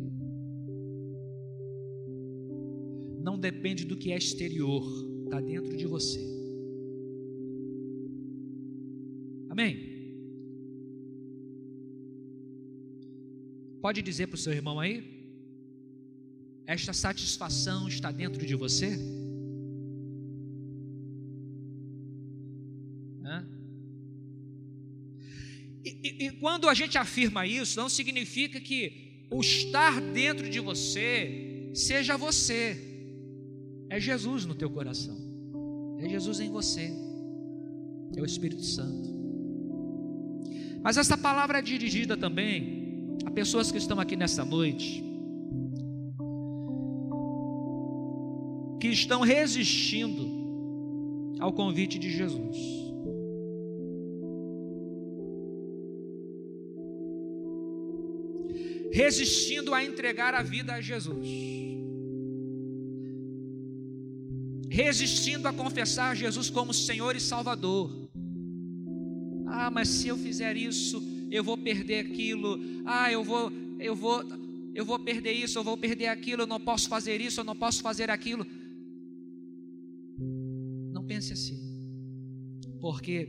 Não 3.22 3.38
depende 3.38 3.86
do 3.86 3.96
que 3.96 4.12
é 4.12 4.18
exterior, 4.18 4.84
está 5.24 5.40
dentro 5.40 5.74
de 5.74 5.86
você. 5.86 6.20
Amém? 9.48 9.96
Pode 13.80 14.02
dizer 14.02 14.26
para 14.26 14.34
o 14.34 14.38
seu 14.38 14.52
irmão 14.52 14.78
aí? 14.78 15.02
Esta 16.66 16.92
satisfação 16.92 17.88
está 17.88 18.12
dentro 18.12 18.46
de 18.46 18.54
você? 18.54 18.98
Quando 26.46 26.68
a 26.68 26.74
gente 26.74 26.96
afirma 26.96 27.44
isso, 27.44 27.76
não 27.76 27.88
significa 27.88 28.60
que 28.60 29.26
o 29.28 29.40
estar 29.40 30.00
dentro 30.00 30.48
de 30.48 30.60
você 30.60 31.72
seja 31.74 32.16
você. 32.16 32.80
É 33.90 33.98
Jesus 33.98 34.44
no 34.44 34.54
teu 34.54 34.70
coração. 34.70 35.16
É 35.98 36.08
Jesus 36.08 36.38
em 36.38 36.48
você. 36.48 36.92
É 38.16 38.20
o 38.20 38.24
Espírito 38.24 38.62
Santo. 38.62 39.08
Mas 40.84 40.96
essa 40.96 41.18
palavra 41.18 41.58
é 41.58 41.62
dirigida 41.62 42.16
também 42.16 43.16
a 43.24 43.30
pessoas 43.32 43.72
que 43.72 43.78
estão 43.78 43.98
aqui 43.98 44.14
nessa 44.14 44.44
noite, 44.44 45.02
que 48.80 48.86
estão 48.86 49.22
resistindo 49.22 50.24
ao 51.40 51.52
convite 51.52 51.98
de 51.98 52.12
Jesus. 52.12 52.85
Resistindo 58.96 59.74
a 59.74 59.84
entregar 59.84 60.32
a 60.34 60.42
vida 60.42 60.72
a 60.72 60.80
Jesus, 60.80 61.28
resistindo 64.70 65.46
a 65.46 65.52
confessar 65.52 66.16
Jesus 66.16 66.48
como 66.48 66.72
Senhor 66.72 67.14
e 67.14 67.20
Salvador. 67.20 67.90
Ah, 69.46 69.70
mas 69.70 69.88
se 69.88 70.08
eu 70.08 70.16
fizer 70.16 70.56
isso, 70.56 71.02
eu 71.30 71.44
vou 71.44 71.58
perder 71.58 72.06
aquilo. 72.06 72.58
Ah, 72.86 73.12
eu 73.12 73.22
vou, 73.22 73.52
eu 73.78 73.94
vou, 73.94 74.24
eu 74.74 74.82
vou 74.82 74.98
perder 74.98 75.32
isso, 75.32 75.58
eu 75.58 75.64
vou 75.64 75.76
perder 75.76 76.06
aquilo, 76.06 76.42
eu 76.42 76.46
não 76.46 76.58
posso 76.58 76.88
fazer 76.88 77.20
isso, 77.20 77.40
eu 77.40 77.44
não 77.44 77.54
posso 77.54 77.82
fazer 77.82 78.10
aquilo. 78.10 78.46
Não 80.90 81.04
pense 81.04 81.34
assim. 81.34 81.60
Porque 82.80 83.28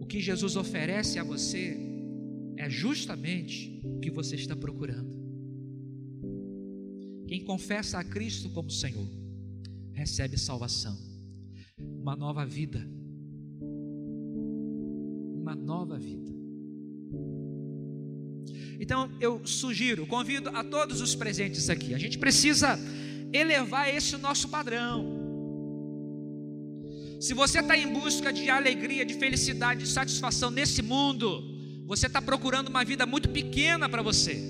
o 0.00 0.06
que 0.06 0.18
Jesus 0.18 0.56
oferece 0.56 1.18
a 1.18 1.24
você 1.24 1.93
é 2.64 2.70
justamente 2.70 3.78
o 3.84 4.00
que 4.00 4.10
você 4.10 4.36
está 4.36 4.56
procurando. 4.56 5.12
Quem 7.28 7.44
confessa 7.44 7.98
a 7.98 8.04
Cristo 8.04 8.48
como 8.48 8.70
Senhor, 8.70 9.06
recebe 9.92 10.38
salvação, 10.38 10.96
uma 11.78 12.16
nova 12.16 12.46
vida. 12.46 12.80
Uma 15.42 15.54
nova 15.54 15.98
vida. 15.98 16.32
Então 18.80 19.10
eu 19.20 19.46
sugiro, 19.46 20.06
convido 20.06 20.48
a 20.48 20.64
todos 20.64 21.02
os 21.02 21.14
presentes 21.14 21.68
aqui, 21.68 21.92
a 21.92 21.98
gente 21.98 22.16
precisa 22.18 22.78
elevar 23.30 23.94
esse 23.94 24.16
nosso 24.16 24.48
padrão. 24.48 25.22
Se 27.20 27.34
você 27.34 27.60
está 27.60 27.76
em 27.76 27.92
busca 27.92 28.32
de 28.32 28.48
alegria, 28.48 29.04
de 29.04 29.14
felicidade, 29.14 29.84
de 29.84 29.88
satisfação 29.90 30.50
nesse 30.50 30.80
mundo, 30.80 31.53
você 31.86 32.06
está 32.06 32.20
procurando 32.22 32.68
uma 32.68 32.84
vida 32.84 33.04
muito 33.04 33.28
pequena 33.28 33.88
para 33.88 34.02
você. 34.02 34.42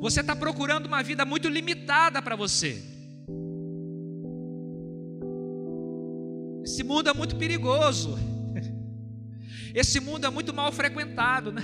Você 0.00 0.20
está 0.20 0.34
procurando 0.34 0.86
uma 0.86 1.02
vida 1.02 1.24
muito 1.24 1.48
limitada 1.48 2.20
para 2.22 2.34
você. 2.34 2.82
Esse 6.62 6.82
mundo 6.82 7.10
é 7.10 7.14
muito 7.14 7.36
perigoso. 7.36 8.16
Esse 9.74 10.00
mundo 10.00 10.26
é 10.26 10.30
muito 10.30 10.54
mal 10.54 10.72
frequentado, 10.72 11.52
né? 11.52 11.62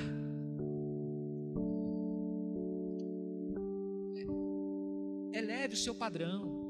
Eleve 5.32 5.74
o 5.74 5.78
seu 5.78 5.94
padrão. 5.94 6.61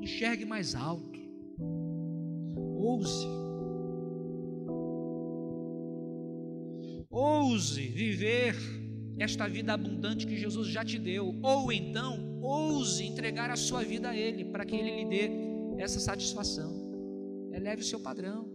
Enxergue 0.00 0.44
mais 0.44 0.76
alto. 0.76 1.20
Ouse. 2.76 3.41
Ouse 7.52 7.86
viver 7.86 8.56
esta 9.18 9.46
vida 9.46 9.74
abundante 9.74 10.26
que 10.26 10.38
Jesus 10.38 10.68
já 10.68 10.82
te 10.82 10.98
deu, 10.98 11.38
ou 11.42 11.70
então 11.70 12.40
ouse 12.40 13.04
entregar 13.04 13.50
a 13.50 13.56
sua 13.56 13.84
vida 13.84 14.08
a 14.08 14.16
Ele, 14.16 14.46
para 14.46 14.64
que 14.64 14.74
Ele 14.74 14.96
lhe 14.96 15.04
dê 15.04 15.30
essa 15.76 16.00
satisfação. 16.00 16.72
Eleve 17.52 17.82
o 17.82 17.84
seu 17.84 18.00
padrão. 18.00 18.48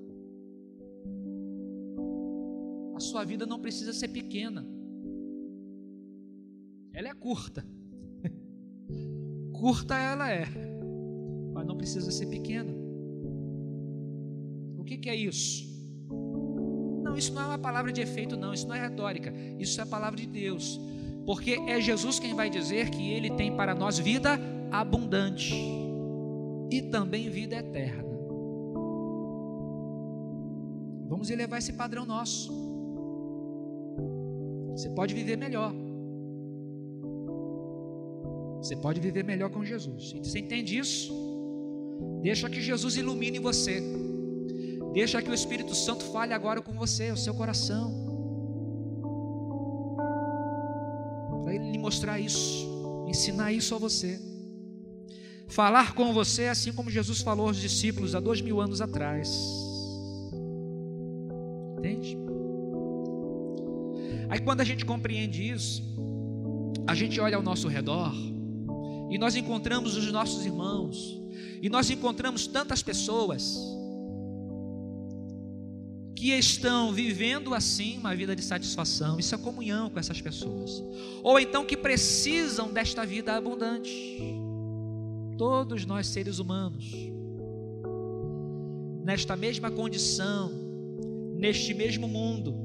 A 2.96 3.00
sua 3.00 3.24
vida 3.24 3.46
não 3.46 3.60
precisa 3.60 3.94
ser 3.94 4.08
pequena, 4.08 4.66
ela 6.92 7.10
é 7.10 7.14
curta. 7.14 7.64
curta 9.54 9.96
ela 9.96 10.32
é, 10.32 10.46
mas 11.54 11.68
não 11.68 11.78
precisa 11.78 12.10
ser 12.10 12.26
pequena. 12.26 12.74
O 14.76 14.84
que, 14.84 14.98
que 14.98 15.08
é 15.08 15.16
isso? 15.16 15.77
Isso 17.18 17.34
não 17.34 17.42
é 17.42 17.46
uma 17.48 17.58
palavra 17.58 17.92
de 17.92 18.02
efeito, 18.02 18.38
não, 18.38 18.54
isso 18.54 18.68
não 18.68 18.76
é 18.76 18.82
retórica, 18.82 19.34
isso 19.58 19.80
é 19.80 19.84
a 19.84 19.88
palavra 19.88 20.20
de 20.20 20.28
Deus, 20.28 20.80
porque 21.26 21.52
é 21.68 21.82
Jesus 21.82 22.20
quem 22.20 22.34
vai 22.34 22.50
dizer 22.50 22.90
que 22.90 23.12
Ele 23.12 23.32
tem 23.32 23.56
para 23.56 23.74
nós 23.74 23.98
vida 23.98 24.40
abundante 24.72 25.54
e 26.70 26.82
também 26.84 27.30
vida 27.30 27.56
eterna. 27.56 28.08
Vamos 31.08 31.30
elevar 31.30 31.60
esse 31.60 31.74
padrão 31.74 32.06
nosso. 32.06 32.52
Você 34.72 34.90
pode 34.90 35.14
viver 35.14 35.38
melhor. 35.38 35.74
Você 38.62 38.76
pode 38.76 39.00
viver 39.00 39.24
melhor 39.24 39.50
com 39.50 39.64
Jesus. 39.64 40.14
Você 40.22 40.40
entende 40.40 40.78
isso? 40.78 41.14
Deixa 42.22 42.50
que 42.50 42.62
Jesus 42.62 42.98
ilumine 42.98 43.40
você. 43.40 43.82
Deixa 44.94 45.22
que 45.22 45.30
o 45.30 45.34
Espírito 45.34 45.76
Santo 45.76 46.04
fale 46.06 46.34
agora 46.34 46.62
com 46.62 46.74
você, 46.74 47.12
o 47.12 47.18
seu 47.18 47.34
coração. 47.34 47.94
Para 51.44 51.56
ele 51.56 51.72
lhe 51.72 51.78
mostrar 51.78 52.20
isso, 52.20 53.06
ensinar 53.08 53.52
isso 53.52 53.76
a 53.76 53.78
você. 53.78 54.20
Falar 55.48 55.94
com 55.94 56.14
você 56.14 56.48
assim 56.48 56.74
como 56.74 56.90
Jesus 56.90 57.22
falou 57.22 57.48
aos 57.48 57.58
discípulos 57.58 58.16
há 58.16 58.20
dois 58.20 58.42
mil 58.42 58.60
anos 58.60 58.82
atrás. 58.82 59.30
Entende? 61.78 62.18
Aí 64.30 64.40
quando 64.40 64.62
a 64.62 64.66
gente 64.66 64.84
compreende 64.86 65.50
isso, 65.50 65.82
a 66.86 66.94
gente 66.94 67.20
olha 67.20 67.38
ao 67.38 67.44
nosso 67.44 67.68
redor 67.68 68.14
e 69.10 69.18
nós 69.18 69.36
encontramos 69.36 69.96
os 69.96 70.12
nossos 70.12 70.46
irmãos, 70.46 71.18
e 71.62 71.70
nós 71.70 71.90
encontramos 71.90 72.46
tantas 72.46 72.84
pessoas 72.84 73.58
que 76.18 76.32
estão 76.32 76.92
vivendo 76.92 77.54
assim 77.54 78.00
uma 78.00 78.16
vida 78.16 78.36
de 78.36 78.42
satisfação, 78.42 79.20
isso 79.20 79.36
é 79.36 79.38
comunhão 79.38 79.88
com 79.88 80.00
essas 80.00 80.20
pessoas, 80.20 80.84
ou 81.22 81.40
então 81.40 81.64
que 81.64 81.78
precisam 81.78 82.74
desta 82.74 83.06
vida 83.06 83.36
abundante. 83.36 84.36
Todos 85.38 85.86
nós 85.86 86.08
seres 86.08 86.40
humanos, 86.40 86.92
nesta 89.04 89.36
mesma 89.36 89.70
condição, 89.70 90.52
neste 91.36 91.76
mesmo 91.76 92.08
mundo, 92.08 92.56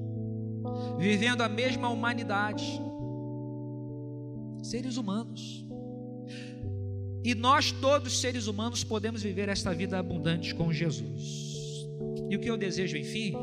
vivendo 0.98 1.42
a 1.42 1.48
mesma 1.48 1.90
humanidade, 1.90 2.64
seres 4.62 4.96
humanos. 4.96 5.62
E 7.22 7.34
nós, 7.34 7.70
todos 7.70 8.18
seres 8.18 8.46
humanos, 8.46 8.82
podemos 8.82 9.22
viver 9.22 9.50
esta 9.50 9.74
vida 9.74 9.98
abundante 9.98 10.54
com 10.54 10.72
Jesus. 10.72 11.51
E 12.30 12.36
o 12.36 12.40
que 12.40 12.48
eu 12.48 12.56
desejo, 12.56 12.96
enfim, 12.96 13.34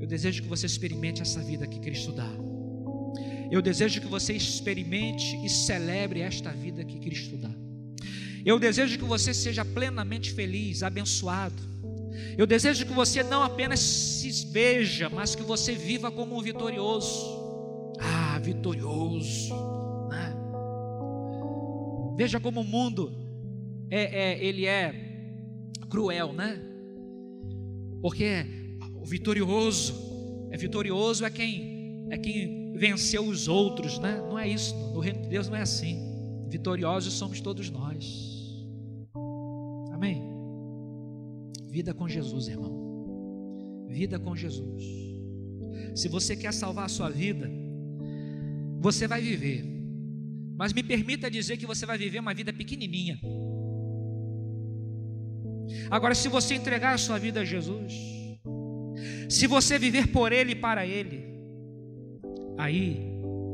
eu 0.00 0.06
desejo 0.06 0.42
que 0.42 0.48
você 0.48 0.66
experimente 0.66 1.22
essa 1.22 1.40
vida 1.40 1.66
que 1.66 1.80
Cristo 1.80 2.12
dá. 2.12 2.30
Eu 3.50 3.62
desejo 3.62 4.00
que 4.00 4.06
você 4.06 4.34
experimente 4.34 5.36
e 5.44 5.48
celebre 5.48 6.20
esta 6.20 6.50
vida 6.50 6.84
que 6.84 6.98
Cristo 6.98 7.36
dá. 7.36 7.50
Eu 8.44 8.58
desejo 8.58 8.98
que 8.98 9.04
você 9.04 9.34
seja 9.34 9.64
plenamente 9.64 10.32
feliz, 10.32 10.82
abençoado. 10.82 11.62
Eu 12.36 12.46
desejo 12.46 12.86
que 12.86 12.92
você 12.92 13.22
não 13.22 13.42
apenas 13.42 13.80
se 13.80 14.46
veja, 14.52 15.08
mas 15.08 15.34
que 15.34 15.42
você 15.42 15.74
viva 15.74 16.10
como 16.10 16.36
um 16.36 16.42
vitorioso. 16.42 17.94
Ah, 17.98 18.38
vitorioso. 18.38 19.54
Né? 20.08 20.34
Veja 22.16 22.38
como 22.38 22.60
o 22.60 22.64
mundo 22.64 23.12
é, 23.90 24.32
é, 24.32 24.44
ele 24.44 24.66
é 24.66 24.94
cruel, 25.88 26.32
né? 26.32 26.67
Porque 28.00 28.78
o 28.94 29.04
vitorioso 29.04 29.94
é 30.50 30.56
vitorioso 30.56 31.24
é 31.24 31.30
quem 31.30 32.06
é 32.10 32.16
quem 32.16 32.72
venceu 32.74 33.26
os 33.26 33.48
outros, 33.48 33.98
né? 33.98 34.16
Não 34.28 34.38
é 34.38 34.48
isso. 34.48 34.74
No 34.92 35.00
reino 35.00 35.22
de 35.22 35.28
Deus 35.28 35.48
não 35.48 35.56
é 35.56 35.62
assim. 35.62 35.98
Vitoriosos 36.48 37.12
somos 37.12 37.40
todos 37.40 37.70
nós. 37.70 38.66
Amém. 39.92 40.22
Vida 41.68 41.92
com 41.92 42.08
Jesus, 42.08 42.48
irmão. 42.48 43.86
Vida 43.88 44.18
com 44.18 44.34
Jesus. 44.34 44.82
Se 45.94 46.08
você 46.08 46.36
quer 46.36 46.52
salvar 46.54 46.86
a 46.86 46.88
sua 46.88 47.10
vida, 47.10 47.50
você 48.80 49.06
vai 49.06 49.20
viver. 49.20 49.64
Mas 50.56 50.72
me 50.72 50.82
permita 50.82 51.30
dizer 51.30 51.56
que 51.56 51.66
você 51.66 51.84
vai 51.84 51.98
viver 51.98 52.20
uma 52.20 52.32
vida 52.32 52.52
pequenininha. 52.52 53.18
Agora, 55.90 56.14
se 56.14 56.28
você 56.28 56.54
entregar 56.54 56.94
a 56.94 56.98
sua 56.98 57.18
vida 57.18 57.40
a 57.40 57.44
Jesus, 57.44 57.92
se 59.28 59.46
você 59.46 59.78
viver 59.78 60.08
por 60.08 60.32
Ele 60.32 60.52
e 60.52 60.56
para 60.56 60.86
Ele, 60.86 61.24
aí 62.56 63.08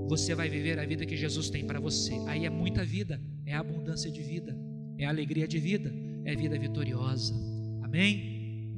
você 0.08 0.34
vai 0.34 0.48
viver 0.48 0.78
a 0.78 0.86
vida 0.86 1.04
que 1.04 1.16
Jesus 1.16 1.50
tem 1.50 1.66
para 1.66 1.80
você. 1.80 2.14
Aí 2.26 2.44
é 2.44 2.50
muita 2.50 2.84
vida, 2.84 3.20
é 3.44 3.54
abundância 3.54 4.10
de 4.10 4.22
vida, 4.22 4.56
é 4.98 5.04
alegria 5.04 5.48
de 5.48 5.58
vida, 5.58 5.92
é 6.24 6.34
vida 6.34 6.58
vitoriosa. 6.58 7.34
Amém? 7.82 8.70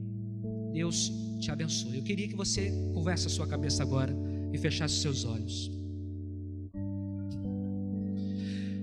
Deus 0.73 1.13
te 1.41 1.51
abençoe. 1.51 1.97
Eu 1.97 2.03
queria 2.03 2.29
que 2.29 2.37
você 2.37 2.71
converse 2.95 3.27
a 3.27 3.31
sua 3.31 3.47
cabeça 3.47 3.83
agora 3.83 4.15
e 4.53 4.59
fechasse 4.59 4.97
seus 5.01 5.25
olhos. 5.25 5.71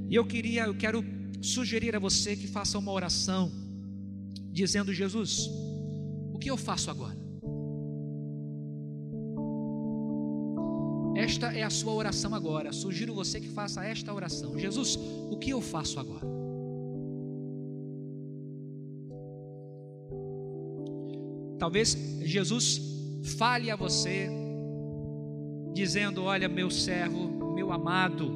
E 0.10 0.16
eu 0.16 0.26
queria, 0.26 0.66
eu 0.66 0.76
quero 0.76 1.04
sugerir 1.42 1.96
a 1.96 2.00
você 2.00 2.36
que 2.36 2.48
faça 2.48 2.78
uma 2.78 2.92
oração 2.92 3.63
dizendo: 4.54 4.94
Jesus, 4.94 5.50
o 6.32 6.38
que 6.40 6.50
eu 6.50 6.56
faço 6.56 6.92
agora? 6.92 7.18
Esta 11.16 11.54
é 11.54 11.64
a 11.64 11.70
sua 11.70 11.94
oração 11.94 12.34
agora. 12.34 12.72
Sugiro 12.72 13.14
você 13.14 13.40
que 13.40 13.48
faça 13.48 13.84
esta 13.86 14.14
oração. 14.14 14.58
Jesus, 14.58 14.98
o 15.30 15.38
que 15.38 15.52
eu 15.52 15.62
faço 15.62 16.00
agora? 16.00 16.28
Talvez 21.58 21.96
Jesus 22.22 22.82
fale 23.38 23.72
a 23.72 23.76
você, 23.76 24.30
dizendo: 25.74 26.24
Olha, 26.24 26.50
meu 26.50 26.70
servo, 26.70 27.54
meu 27.54 27.72
amado, 27.72 28.32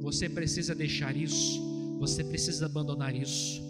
você 0.00 0.28
precisa 0.28 0.74
deixar 0.74 1.14
isso, 1.16 1.60
você 1.98 2.24
precisa 2.24 2.66
abandonar 2.66 3.14
isso. 3.14 3.69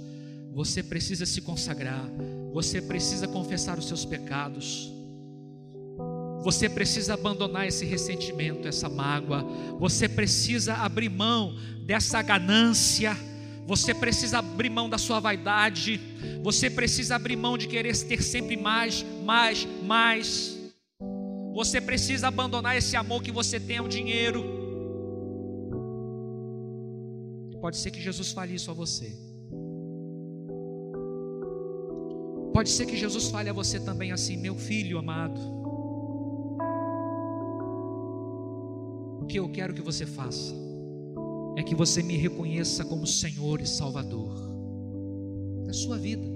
Você 0.52 0.82
precisa 0.82 1.24
se 1.24 1.40
consagrar, 1.40 2.04
você 2.52 2.82
precisa 2.82 3.28
confessar 3.28 3.78
os 3.78 3.86
seus 3.86 4.04
pecados. 4.04 4.92
Você 6.42 6.68
precisa 6.68 7.14
abandonar 7.14 7.66
esse 7.66 7.84
ressentimento, 7.84 8.66
essa 8.66 8.88
mágoa. 8.88 9.42
Você 9.78 10.08
precisa 10.08 10.74
abrir 10.74 11.10
mão 11.10 11.54
dessa 11.84 12.22
ganância. 12.22 13.16
Você 13.66 13.94
precisa 13.94 14.38
abrir 14.38 14.70
mão 14.70 14.88
da 14.88 14.96
sua 14.96 15.20
vaidade. 15.20 16.00
Você 16.42 16.70
precisa 16.70 17.16
abrir 17.16 17.36
mão 17.36 17.58
de 17.58 17.68
querer 17.68 17.94
ter 18.04 18.22
sempre 18.22 18.56
mais, 18.56 19.04
mais, 19.24 19.68
mais. 19.82 20.58
Você 21.54 21.78
precisa 21.80 22.28
abandonar 22.28 22.76
esse 22.76 22.96
amor 22.96 23.22
que 23.22 23.30
você 23.30 23.60
tem 23.60 23.76
ao 23.76 23.86
dinheiro. 23.86 24.42
Pode 27.60 27.76
ser 27.76 27.90
que 27.90 28.00
Jesus 28.00 28.32
fale 28.32 28.54
isso 28.54 28.70
a 28.70 28.74
você. 28.74 29.29
Pode 32.60 32.68
ser 32.68 32.84
que 32.84 32.94
Jesus 32.94 33.28
fale 33.30 33.48
a 33.48 33.54
você 33.54 33.80
também 33.80 34.12
assim, 34.12 34.36
meu 34.36 34.54
filho 34.54 34.98
amado. 34.98 35.40
O 39.18 39.24
que 39.26 39.38
eu 39.38 39.48
quero 39.48 39.72
que 39.72 39.80
você 39.80 40.04
faça 40.04 40.54
é 41.56 41.62
que 41.62 41.74
você 41.74 42.02
me 42.02 42.18
reconheça 42.18 42.84
como 42.84 43.06
Senhor 43.06 43.62
e 43.62 43.66
Salvador 43.66 44.34
da 45.64 45.72
sua 45.72 45.96
vida. 45.96 46.26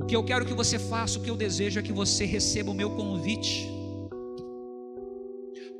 O 0.00 0.06
que 0.06 0.14
eu 0.14 0.22
quero 0.24 0.46
que 0.46 0.54
você 0.54 0.78
faça, 0.78 1.18
o 1.18 1.22
que 1.22 1.28
eu 1.28 1.36
desejo 1.36 1.80
é 1.80 1.82
que 1.82 1.92
você 1.92 2.24
receba 2.24 2.70
o 2.70 2.74
meu 2.74 2.90
convite 2.90 3.68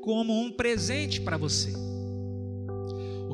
como 0.01 0.37
um 0.37 0.51
presente 0.51 1.21
para 1.21 1.37
você. 1.37 1.71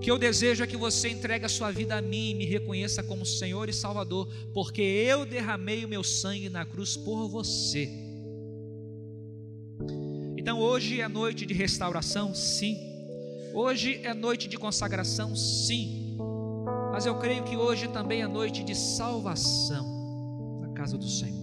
Que 0.02 0.10
eu 0.10 0.18
desejo 0.18 0.64
é 0.64 0.68
que 0.68 0.76
você 0.76 1.10
entregue 1.10 1.46
a 1.46 1.50
sua 1.50 1.72
vida 1.72 1.96
a 1.96 2.02
mim 2.02 2.32
e 2.32 2.34
me 2.34 2.46
reconheça 2.46 3.04
como 3.04 3.24
Senhor 3.24 3.70
e 3.70 3.74
Salvador, 3.74 4.28
porque 4.52 4.82
eu 4.82 5.26
derramei 5.26 5.86
o 5.86 5.88
meu 5.88 6.04
sangue 6.04 6.50
na 6.50 6.66
cruz 6.66 6.98
por 6.98 7.28
você. 7.28 7.88
Então 10.36 10.60
hoje 10.60 11.00
é 11.00 11.08
noite 11.08 11.46
de 11.46 11.54
restauração, 11.54 12.34
sim. 12.34 12.80
Hoje 13.54 14.00
é 14.04 14.12
noite 14.12 14.48
de 14.48 14.58
consagração, 14.58 15.36
sim. 15.36 16.18
Mas 16.92 17.06
eu 17.06 17.20
creio 17.20 17.44
que 17.44 17.56
hoje 17.56 17.88
também 17.88 18.24
é 18.24 18.28
noite 18.28 18.64
de 18.64 18.74
salvação 18.74 20.60
na 20.62 20.70
casa 20.74 20.98
do 20.98 21.08
Senhor. 21.08 21.41